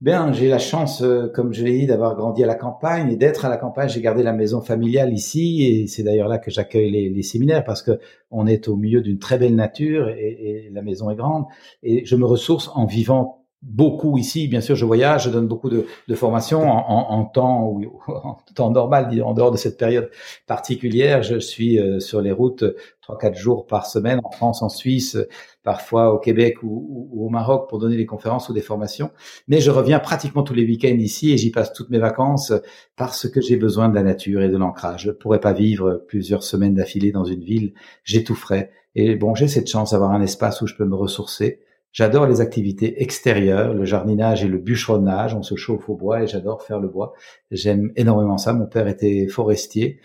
[0.00, 1.02] Bien, j'ai la chance,
[1.34, 3.88] comme je l'ai dit, d'avoir grandi à la campagne et d'être à la campagne.
[3.88, 7.82] J'ai gardé la maison familiale ici et c'est d'ailleurs là que j'accueille les, séminaires parce
[7.82, 7.98] que
[8.30, 11.46] on est au milieu d'une très belle nature et, la maison est grande
[11.82, 14.46] et je me ressource en vivant beaucoup ici.
[14.46, 18.38] Bien sûr, je voyage, je donne beaucoup de, de formations en, en, temps ou en
[18.54, 20.10] temps normal, en dehors de cette période
[20.46, 21.22] particulière.
[21.22, 22.64] Je suis euh, sur les routes
[23.00, 25.18] trois quatre jours par semaine en France, en Suisse,
[25.64, 29.10] parfois au Québec ou, ou, au Maroc pour donner des conférences ou des formations.
[29.48, 32.52] Mais je reviens pratiquement tous les week-ends ici et j'y passe toutes mes vacances
[32.96, 35.02] parce que j'ai besoin de la nature et de l'ancrage.
[35.02, 37.72] Je ne pourrais pas vivre plusieurs semaines d'affilée dans une ville.
[38.04, 38.70] J'étoufferais.
[38.94, 41.60] Et bon, j'ai cette chance d'avoir un espace où je peux me ressourcer
[41.92, 45.34] J'adore les activités extérieures, le jardinage et le bûcheronnage.
[45.34, 47.14] On se chauffe au bois et j'adore faire le bois.
[47.50, 48.52] J'aime énormément ça.
[48.52, 50.00] Mon père était forestier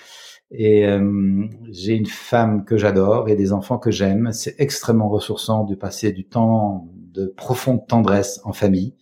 [0.51, 4.31] et euh, j'ai une femme que j'adore et des enfants que j'aime.
[4.31, 8.95] C'est extrêmement ressourçant de passer du temps de profonde tendresse en famille.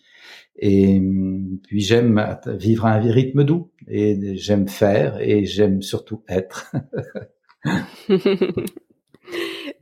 [0.58, 1.02] Et
[1.64, 6.72] puis j'aime vivre à un rythme doux et j'aime faire et j'aime surtout être.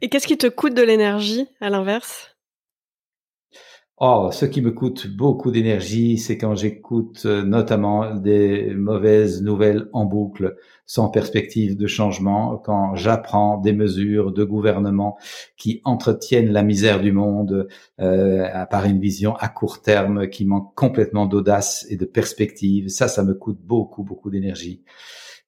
[0.02, 2.29] et qu'est-ce qui te coûte de l'énergie à l'inverse?
[4.02, 9.90] Oh, ce qui me coûte beaucoup d'énergie, c'est quand j'écoute euh, notamment des mauvaises nouvelles
[9.92, 15.18] en boucle, sans perspective de changement, quand j'apprends des mesures de gouvernement
[15.58, 17.68] qui entretiennent la misère du monde
[18.00, 22.88] euh, par une vision à court terme qui manque complètement d'audace et de perspective.
[22.88, 24.82] Ça, ça me coûte beaucoup, beaucoup d'énergie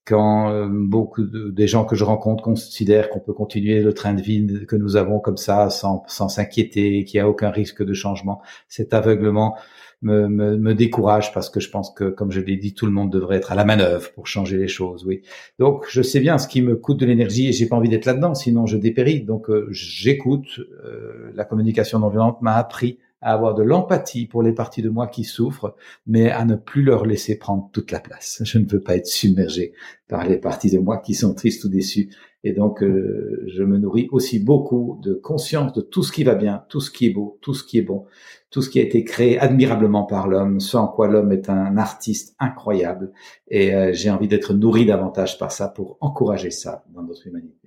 [0.05, 4.13] quand euh, beaucoup de, des gens que je rencontre considèrent qu'on peut continuer le train
[4.13, 7.83] de vie que nous avons comme ça sans sans s'inquiéter, qu'il n'y a aucun risque
[7.83, 9.55] de changement, cet aveuglement
[10.01, 12.91] me, me, me, décourage parce que je pense que, comme je l'ai dit, tout le
[12.91, 15.05] monde devrait être à la manœuvre pour changer les choses.
[15.05, 15.21] Oui.
[15.59, 18.05] Donc, je sais bien ce qui me coûte de l'énergie et j'ai pas envie d'être
[18.05, 19.21] là-dedans, sinon je dépéris.
[19.21, 20.59] Donc, euh, j'écoute.
[20.85, 24.89] Euh, la communication non violente m'a appris à avoir de l'empathie pour les parties de
[24.89, 25.75] moi qui souffrent,
[26.07, 28.41] mais à ne plus leur laisser prendre toute la place.
[28.43, 29.73] Je ne veux pas être submergé
[30.07, 32.09] par les parties de moi qui sont tristes ou déçues.
[32.43, 36.33] Et donc, euh, je me nourris aussi beaucoup de conscience de tout ce qui va
[36.33, 38.05] bien, tout ce qui est beau, tout ce qui est bon,
[38.49, 42.35] tout ce qui a été créé admirablement par l'homme, en quoi l'homme est un artiste
[42.39, 43.11] incroyable.
[43.47, 47.60] Et euh, j'ai envie d'être nourri davantage par ça pour encourager ça dans notre humanité.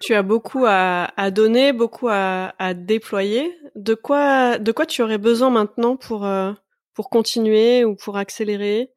[0.00, 3.54] Tu as beaucoup à, donner, beaucoup à, déployer.
[3.74, 6.52] De quoi, tu aurais besoin maintenant pour, euh,
[6.94, 8.90] pour continuer ou pour accélérer?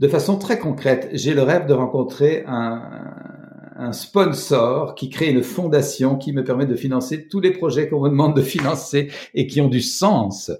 [0.00, 3.37] De façon très concrète, j'ai le rêve de rencontrer un,
[3.78, 8.00] un sponsor qui crée une fondation qui me permet de financer tous les projets qu'on
[8.00, 10.50] me demande de financer et qui ont du sens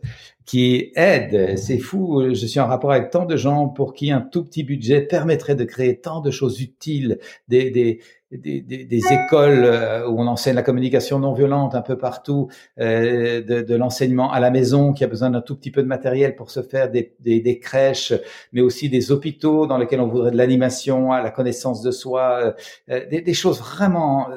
[0.46, 1.58] qui aide.
[1.58, 4.62] C'est fou, je suis en rapport avec tant de gens pour qui un tout petit
[4.62, 8.00] budget permettrait de créer tant de choses utiles, des, des,
[8.31, 12.49] des, des, écoles euh, où on enseigne la communication non violente un peu partout,
[12.79, 15.89] euh, de, de l'enseignement à la maison qui a besoin d'un tout petit peu de
[15.89, 18.12] matériel pour se faire des, des, des, crèches,
[18.53, 22.55] mais aussi des hôpitaux dans lesquels on voudrait de l'animation, à la connaissance de soi,
[22.91, 24.29] euh, des, des, choses vraiment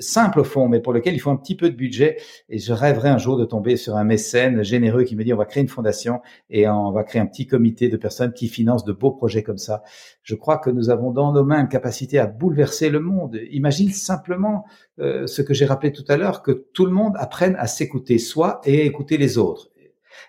[0.00, 2.16] simples au fond, mais pour lesquelles il faut un petit peu de budget.
[2.48, 5.36] Et je rêverais un jour de tomber sur un mécène généreux qui me dit on
[5.36, 8.84] va créer une fondation et on va créer un petit comité de personnes qui financent
[8.84, 9.82] de beaux projets comme ça.
[10.22, 13.90] Je crois que nous avons dans nos mains une capacité à bouleverser le monde imagine
[13.90, 14.64] simplement
[14.98, 18.18] euh, ce que j'ai rappelé tout à l'heure, que tout le monde apprenne à s'écouter
[18.18, 19.70] soi et écouter les autres,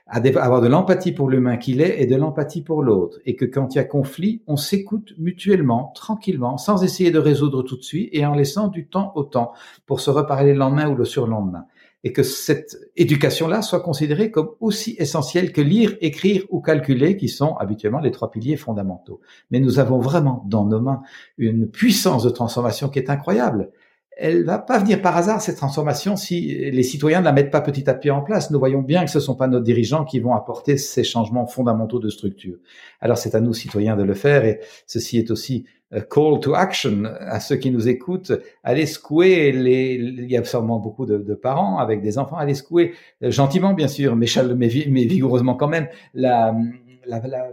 [0.07, 3.45] à avoir de l'empathie pour l'humain qu'il est et de l'empathie pour l'autre, et que
[3.45, 7.83] quand il y a conflit, on s'écoute mutuellement, tranquillement, sans essayer de résoudre tout de
[7.83, 9.53] suite et en laissant du temps au temps
[9.85, 11.65] pour se reparler le lendemain ou le surlendemain
[12.03, 17.29] et que cette éducation-là soit considérée comme aussi essentielle que lire, écrire ou calculer, qui
[17.29, 19.21] sont habituellement les trois piliers fondamentaux.
[19.51, 21.01] Mais nous avons vraiment dans nos mains
[21.37, 23.69] une puissance de transformation qui est incroyable.
[24.23, 27.61] Elle va pas venir par hasard cette transformation si les citoyens ne la mettent pas
[27.61, 28.51] petit à petit en place.
[28.51, 31.47] Nous voyons bien que ce ne sont pas nos dirigeants qui vont apporter ces changements
[31.47, 32.57] fondamentaux de structure.
[32.99, 35.65] Alors c'est à nous citoyens de le faire et ceci est aussi
[36.09, 38.31] call to action à ceux qui nous écoutent,
[38.63, 42.93] allez secouer les, il y a sûrement beaucoup de, parents avec des enfants, allez secouer
[43.23, 44.67] euh, gentiment bien sûr, mais, mais
[45.05, 46.55] vigoureusement quand même la,
[47.05, 47.51] la, la,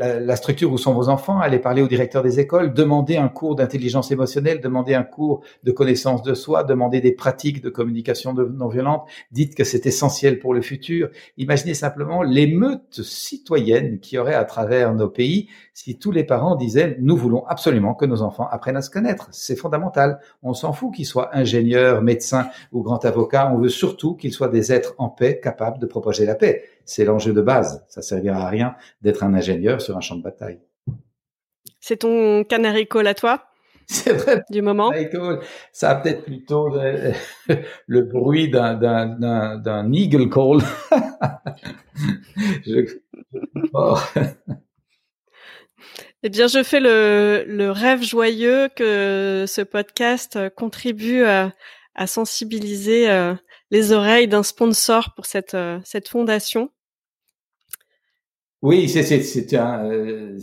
[0.00, 3.54] la, structure où sont vos enfants, allez parler au directeur des écoles, demandez un cours
[3.54, 8.68] d'intelligence émotionnelle, demandez un cours de connaissance de soi, demandez des pratiques de communication non
[8.68, 11.10] violente, dites que c'est essentiel pour le futur.
[11.36, 16.96] Imaginez simplement l'émeute citoyenne qui aurait à travers nos pays si tous les parents disaient
[17.00, 19.28] nous voulons absolument que nos enfants apprennent à se connaître.
[19.32, 20.18] C'est fondamental.
[20.42, 23.52] On s'en fout qu'ils soient ingénieurs, médecins ou grands avocats.
[23.52, 26.64] On veut surtout qu'ils soient des êtres en paix, capables de propager la paix.
[26.90, 27.84] C'est l'enjeu de base.
[27.88, 30.58] Ça servira à rien d'être un ingénieur sur un champ de bataille.
[31.78, 33.44] C'est ton canary call à toi?
[33.86, 34.42] C'est vrai.
[34.50, 34.90] Du moment?
[35.70, 40.58] Ça a peut-être plutôt le, bruit d'un eagle call.
[46.22, 51.52] Eh bien, je fais le, rêve joyeux que ce podcast contribue à,
[52.06, 53.34] sensibiliser euh,
[53.70, 56.70] les oreilles d'un sponsor pour cette, euh, cette fondation.
[58.62, 60.38] Oui, c'est un, euh,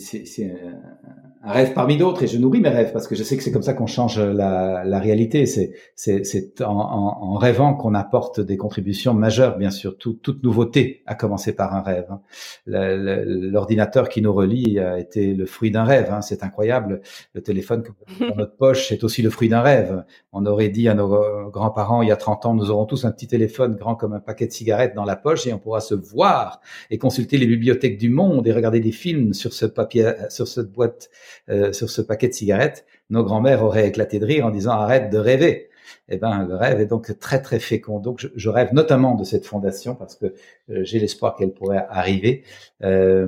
[1.44, 3.52] un rêve parmi d'autres et je nourris mes rêves parce que je sais que c'est
[3.52, 5.46] comme ça qu'on change la, la réalité.
[5.46, 9.98] C'est en, en, en, rêvant qu'on apporte des contributions majeures, bien sûr.
[9.98, 12.08] toute nouveauté a commencé par un rêve.
[12.10, 12.22] Hein.
[12.66, 16.12] L'ordinateur qui nous relie a été le fruit d'un rêve.
[16.12, 16.22] Hein.
[16.22, 17.02] C'est incroyable.
[17.34, 17.84] Le téléphone
[18.20, 20.04] dans notre poche est aussi le fruit d'un rêve.
[20.34, 23.12] On aurait dit à nos grands-parents il y a 30 ans, nous aurons tous un
[23.12, 25.96] petit téléphone grand comme un paquet de cigarettes dans la poche et on pourra se
[25.96, 30.48] voir et consulter les bibliothèques du monde et regarder des films sur ce papier, sur
[30.48, 31.10] cette boîte
[31.50, 35.10] euh, sur ce paquet de cigarettes, nos grands-mères auraient éclaté de rire en disant arrête
[35.10, 35.70] de rêver.
[36.10, 38.00] Eh ben, le rêve est donc très très fécond.
[38.00, 40.26] Donc, je, rêve notamment de cette fondation parce que
[40.70, 42.44] euh, j'ai l'espoir qu'elle pourrait arriver.
[42.84, 43.28] Euh,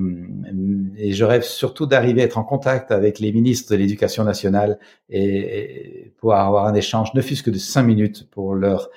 [0.98, 4.80] et je rêve surtout d'arriver à être en contact avec les ministres de l'Éducation nationale
[5.10, 8.90] et, et, pouvoir avoir un échange, ne fût-ce que de cinq minutes, pour leur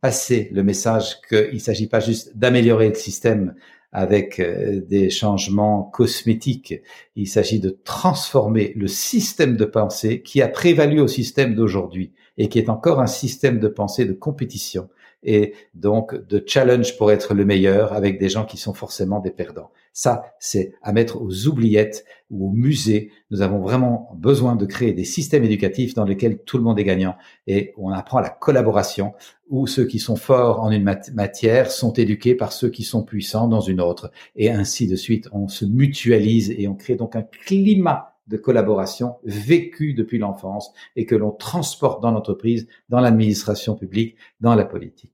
[0.00, 3.54] passer le message qu'il ne s'agit pas juste d'améliorer le système
[3.94, 6.74] avec euh, des changements cosmétiques.
[7.14, 12.48] Il s'agit de transformer le système de pensée qui a prévalu au système d'aujourd'hui et
[12.48, 14.88] qui est encore un système de pensée de compétition
[15.24, 19.30] et donc de challenge pour être le meilleur avec des gens qui sont forcément des
[19.30, 19.70] perdants.
[19.92, 23.12] Ça, c'est à mettre aux oubliettes ou au musée.
[23.30, 26.84] Nous avons vraiment besoin de créer des systèmes éducatifs dans lesquels tout le monde est
[26.84, 27.14] gagnant
[27.46, 29.12] et on apprend la collaboration,
[29.48, 30.82] où ceux qui sont forts en une
[31.14, 35.28] matière sont éduqués par ceux qui sont puissants dans une autre, et ainsi de suite.
[35.32, 41.06] On se mutualise et on crée donc un climat de collaboration vécu depuis l'enfance et
[41.06, 45.13] que l'on transporte dans l'entreprise, dans l'administration publique, dans la politique.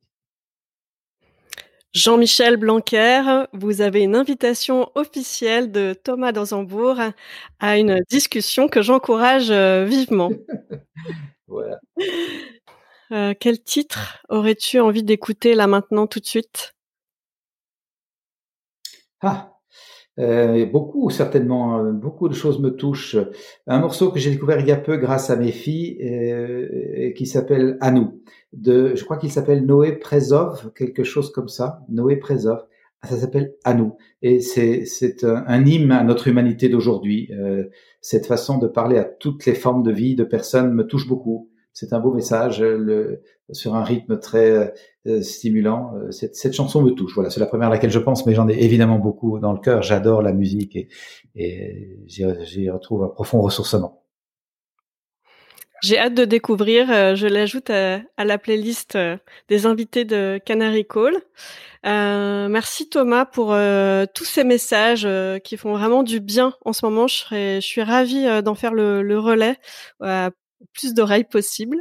[1.93, 7.01] Jean-Michel Blanquer, vous avez une invitation officielle de Thomas Danzambourg
[7.59, 10.31] à une discussion que j'encourage euh, vivement.
[11.49, 11.81] voilà.
[13.11, 16.77] Euh, quel titre aurais-tu envie d'écouter là maintenant tout de suite?
[19.21, 19.55] Ah,
[20.21, 23.17] euh, beaucoup certainement, beaucoup de choses me touchent.
[23.67, 27.79] Un morceau que j'ai découvert il y a peu grâce à mes filles qui s'appelle
[27.81, 28.23] À nous
[28.53, 32.65] de, je crois qu'il s'appelle Noé Prezov, quelque chose comme ça, Noé Prezov.
[33.09, 33.97] Ça s'appelle À nous.
[34.21, 37.31] Et c'est, c'est un, hymne à notre humanité d'aujourd'hui.
[37.33, 37.65] Euh,
[38.03, 41.49] cette façon de parler à toutes les formes de vie, de personnes, me touche beaucoup.
[41.73, 43.23] C'est un beau message le,
[43.53, 44.75] sur un rythme très
[45.07, 45.95] euh, stimulant.
[45.97, 47.15] Euh, cette, cette, chanson me touche.
[47.15, 49.61] Voilà, c'est la première à laquelle je pense, mais j'en ai évidemment beaucoup dans le
[49.61, 49.83] cœur.
[49.83, 50.89] J'adore la musique et,
[51.35, 54.03] et j'y retrouve un profond ressourcement.
[55.83, 56.91] J'ai hâte de découvrir.
[56.91, 59.17] Euh, je l'ajoute à, la playlist euh,
[59.49, 61.17] des invités de Canary Call.
[61.87, 63.57] Euh, merci Thomas pour
[64.15, 65.09] tous ces messages
[65.43, 67.07] qui font vraiment du bien en ce moment.
[67.09, 69.57] Je, serais, je suis ravie d'en faire le, le relais
[70.01, 70.31] à
[70.75, 71.79] plus d'oreilles possible.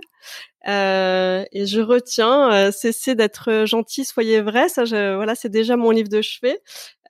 [0.68, 4.70] Euh, et je retiens, euh, cessez d'être gentil, soyez vrai.
[4.70, 6.60] Ça, je, voilà, c'est déjà mon livre de chevet.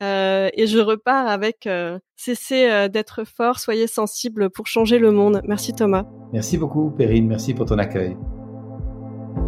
[0.02, 1.68] Euh, et je repars avec
[2.16, 5.42] cessez d'être fort, soyez sensible pour changer le monde.
[5.46, 6.06] Merci Thomas.
[6.32, 8.16] Merci beaucoup Perrine, merci pour ton accueil.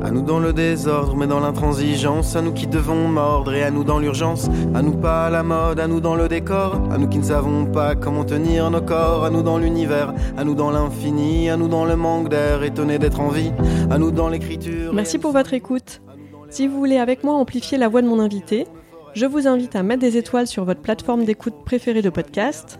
[0.04, 2.36] À nous dans le désordre, mais dans l'intransigeance.
[2.36, 4.50] À nous qui devons mordre et à nous dans l'urgence.
[4.74, 6.80] À nous pas à la mode, à nous dans le décor.
[6.92, 9.26] À nous qui ne savons pas comment tenir nos corps.
[9.26, 11.50] À nous dans l'univers, à nous dans l'infini.
[11.50, 13.52] À nous dans le manque d'air, étonné d'être en vie.
[13.92, 14.92] À nous dans l'écriture.
[14.94, 16.02] Merci pour votre écoute.
[16.50, 18.66] Si vous voulez avec moi amplifier la voix de mon invité,
[19.14, 22.80] je vous invite à mettre des étoiles sur votre plateforme d'écoute préférée de podcast,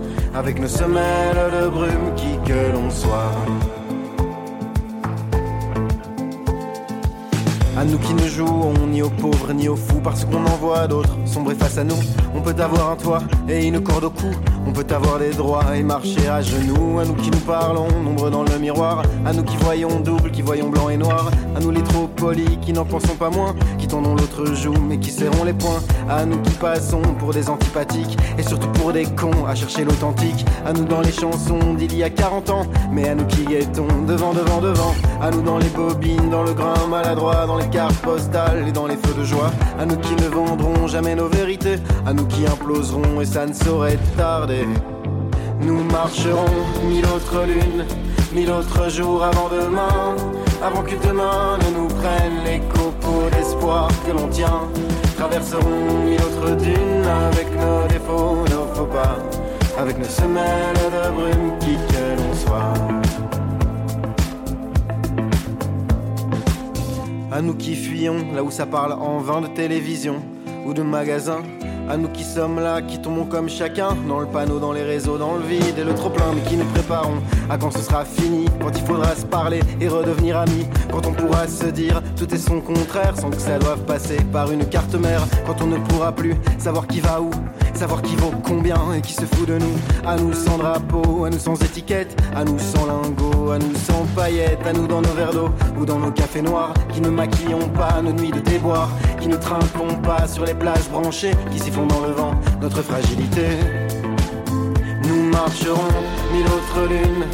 [0.33, 3.80] avec nos semelles de brume, qui que l'on soit.
[7.77, 10.87] À nous qui ne jouons ni aux pauvres ni aux fous, parce qu'on en voit
[10.87, 11.95] d'autres sombrer face à nous.
[12.35, 14.31] On peut avoir un toit et une corde au cou.
[14.67, 16.99] On peut avoir des droits et marcher à genoux.
[16.99, 19.03] À nous qui nous parlons, nombre dans le miroir.
[19.25, 21.31] À nous qui voyons double, qui voyons blanc et noir.
[21.55, 23.55] À nous les trop polis qui n'en pensons pas moins.
[23.77, 25.81] Qui tendons l'autre joue mais qui serrons les poings.
[26.09, 28.17] À nous qui passons pour des antipathiques.
[28.37, 30.45] Et surtout pour des cons à chercher l'authentique.
[30.65, 32.65] À nous dans les chansons d'il y a 40 ans.
[32.91, 34.93] Mais à nous qui guettons devant, devant, devant.
[35.21, 38.87] À nous dans les bobines, dans le grain maladroit, dans les cartes postales et dans
[38.87, 39.51] les feux de joie.
[39.79, 41.77] À nous qui ne vendrons jamais nos vérités.
[42.05, 44.65] À nous qui imploserons et ça ne saurait tarder.
[45.59, 46.45] Nous marcherons
[46.87, 47.85] mille autres lunes,
[48.33, 50.15] mille autres jours avant demain.
[50.63, 54.61] Avant que demain ne nous prenne les copeaux d'espoir que l'on tient.
[55.17, 59.17] Traverserons mille autres dunes avec nos défauts, nos faux pas.
[59.79, 63.00] Avec nos semelles de brume, qui que l'on soit.
[67.31, 70.15] À nous qui fuyons là où ça parle en vain de télévision
[70.65, 71.37] ou de magasin.
[71.89, 75.17] À nous qui sommes là, qui tombons comme chacun dans le panneau, dans les réseaux,
[75.17, 78.03] dans le vide et le trop plein, mais qui nous préparons à quand ce sera
[78.03, 82.33] fini, quand il faudra se parler et redevenir amis, quand on pourra se dire tout
[82.33, 85.77] est son contraire sans que ça doive passer par une carte mère, quand on ne
[85.77, 87.31] pourra plus savoir qui va où,
[87.77, 89.75] savoir qui vaut combien et qui se fout de nous.
[90.05, 94.05] À nous sans drapeau, à nous sans étiquette, à nous sans lingots, à nous sans
[94.15, 95.49] paillettes, à nous dans nos verres d'eau
[95.79, 99.35] ou dans nos cafés noirs, qui ne maquillons pas nos nuits de déboire, qui ne
[99.35, 103.47] trinquons pas sur les plages branchées, qui sifflons dans le vent notre fragilité.
[105.03, 105.93] Nous marcherons
[106.33, 107.25] mille autres lunes,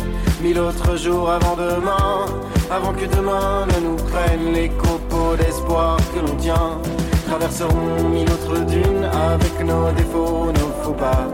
[0.41, 2.25] mille autres jours avant demain,
[2.71, 6.79] avant que demain ne nous prenne les copeaux d'espoir que l'on tient.
[7.27, 11.27] Traverserons mille autres dunes avec nos défauts, nos faux pas.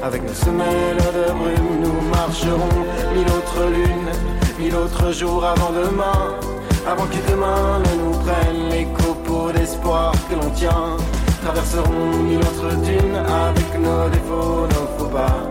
[0.00, 2.78] Avec nos semelles de brume, nous marcherons
[3.12, 4.12] mille autres lunes,
[4.58, 6.38] mille autres jours avant demain.
[6.86, 10.96] Avant que demain ne nous prenne les copeaux d'espoir que l'on tient.
[11.42, 15.42] Traverserons mille autres dunes avec nos défauts, nos faux pas.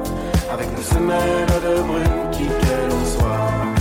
[0.54, 3.81] Avec nos semelles de brume, qui que l'on soit.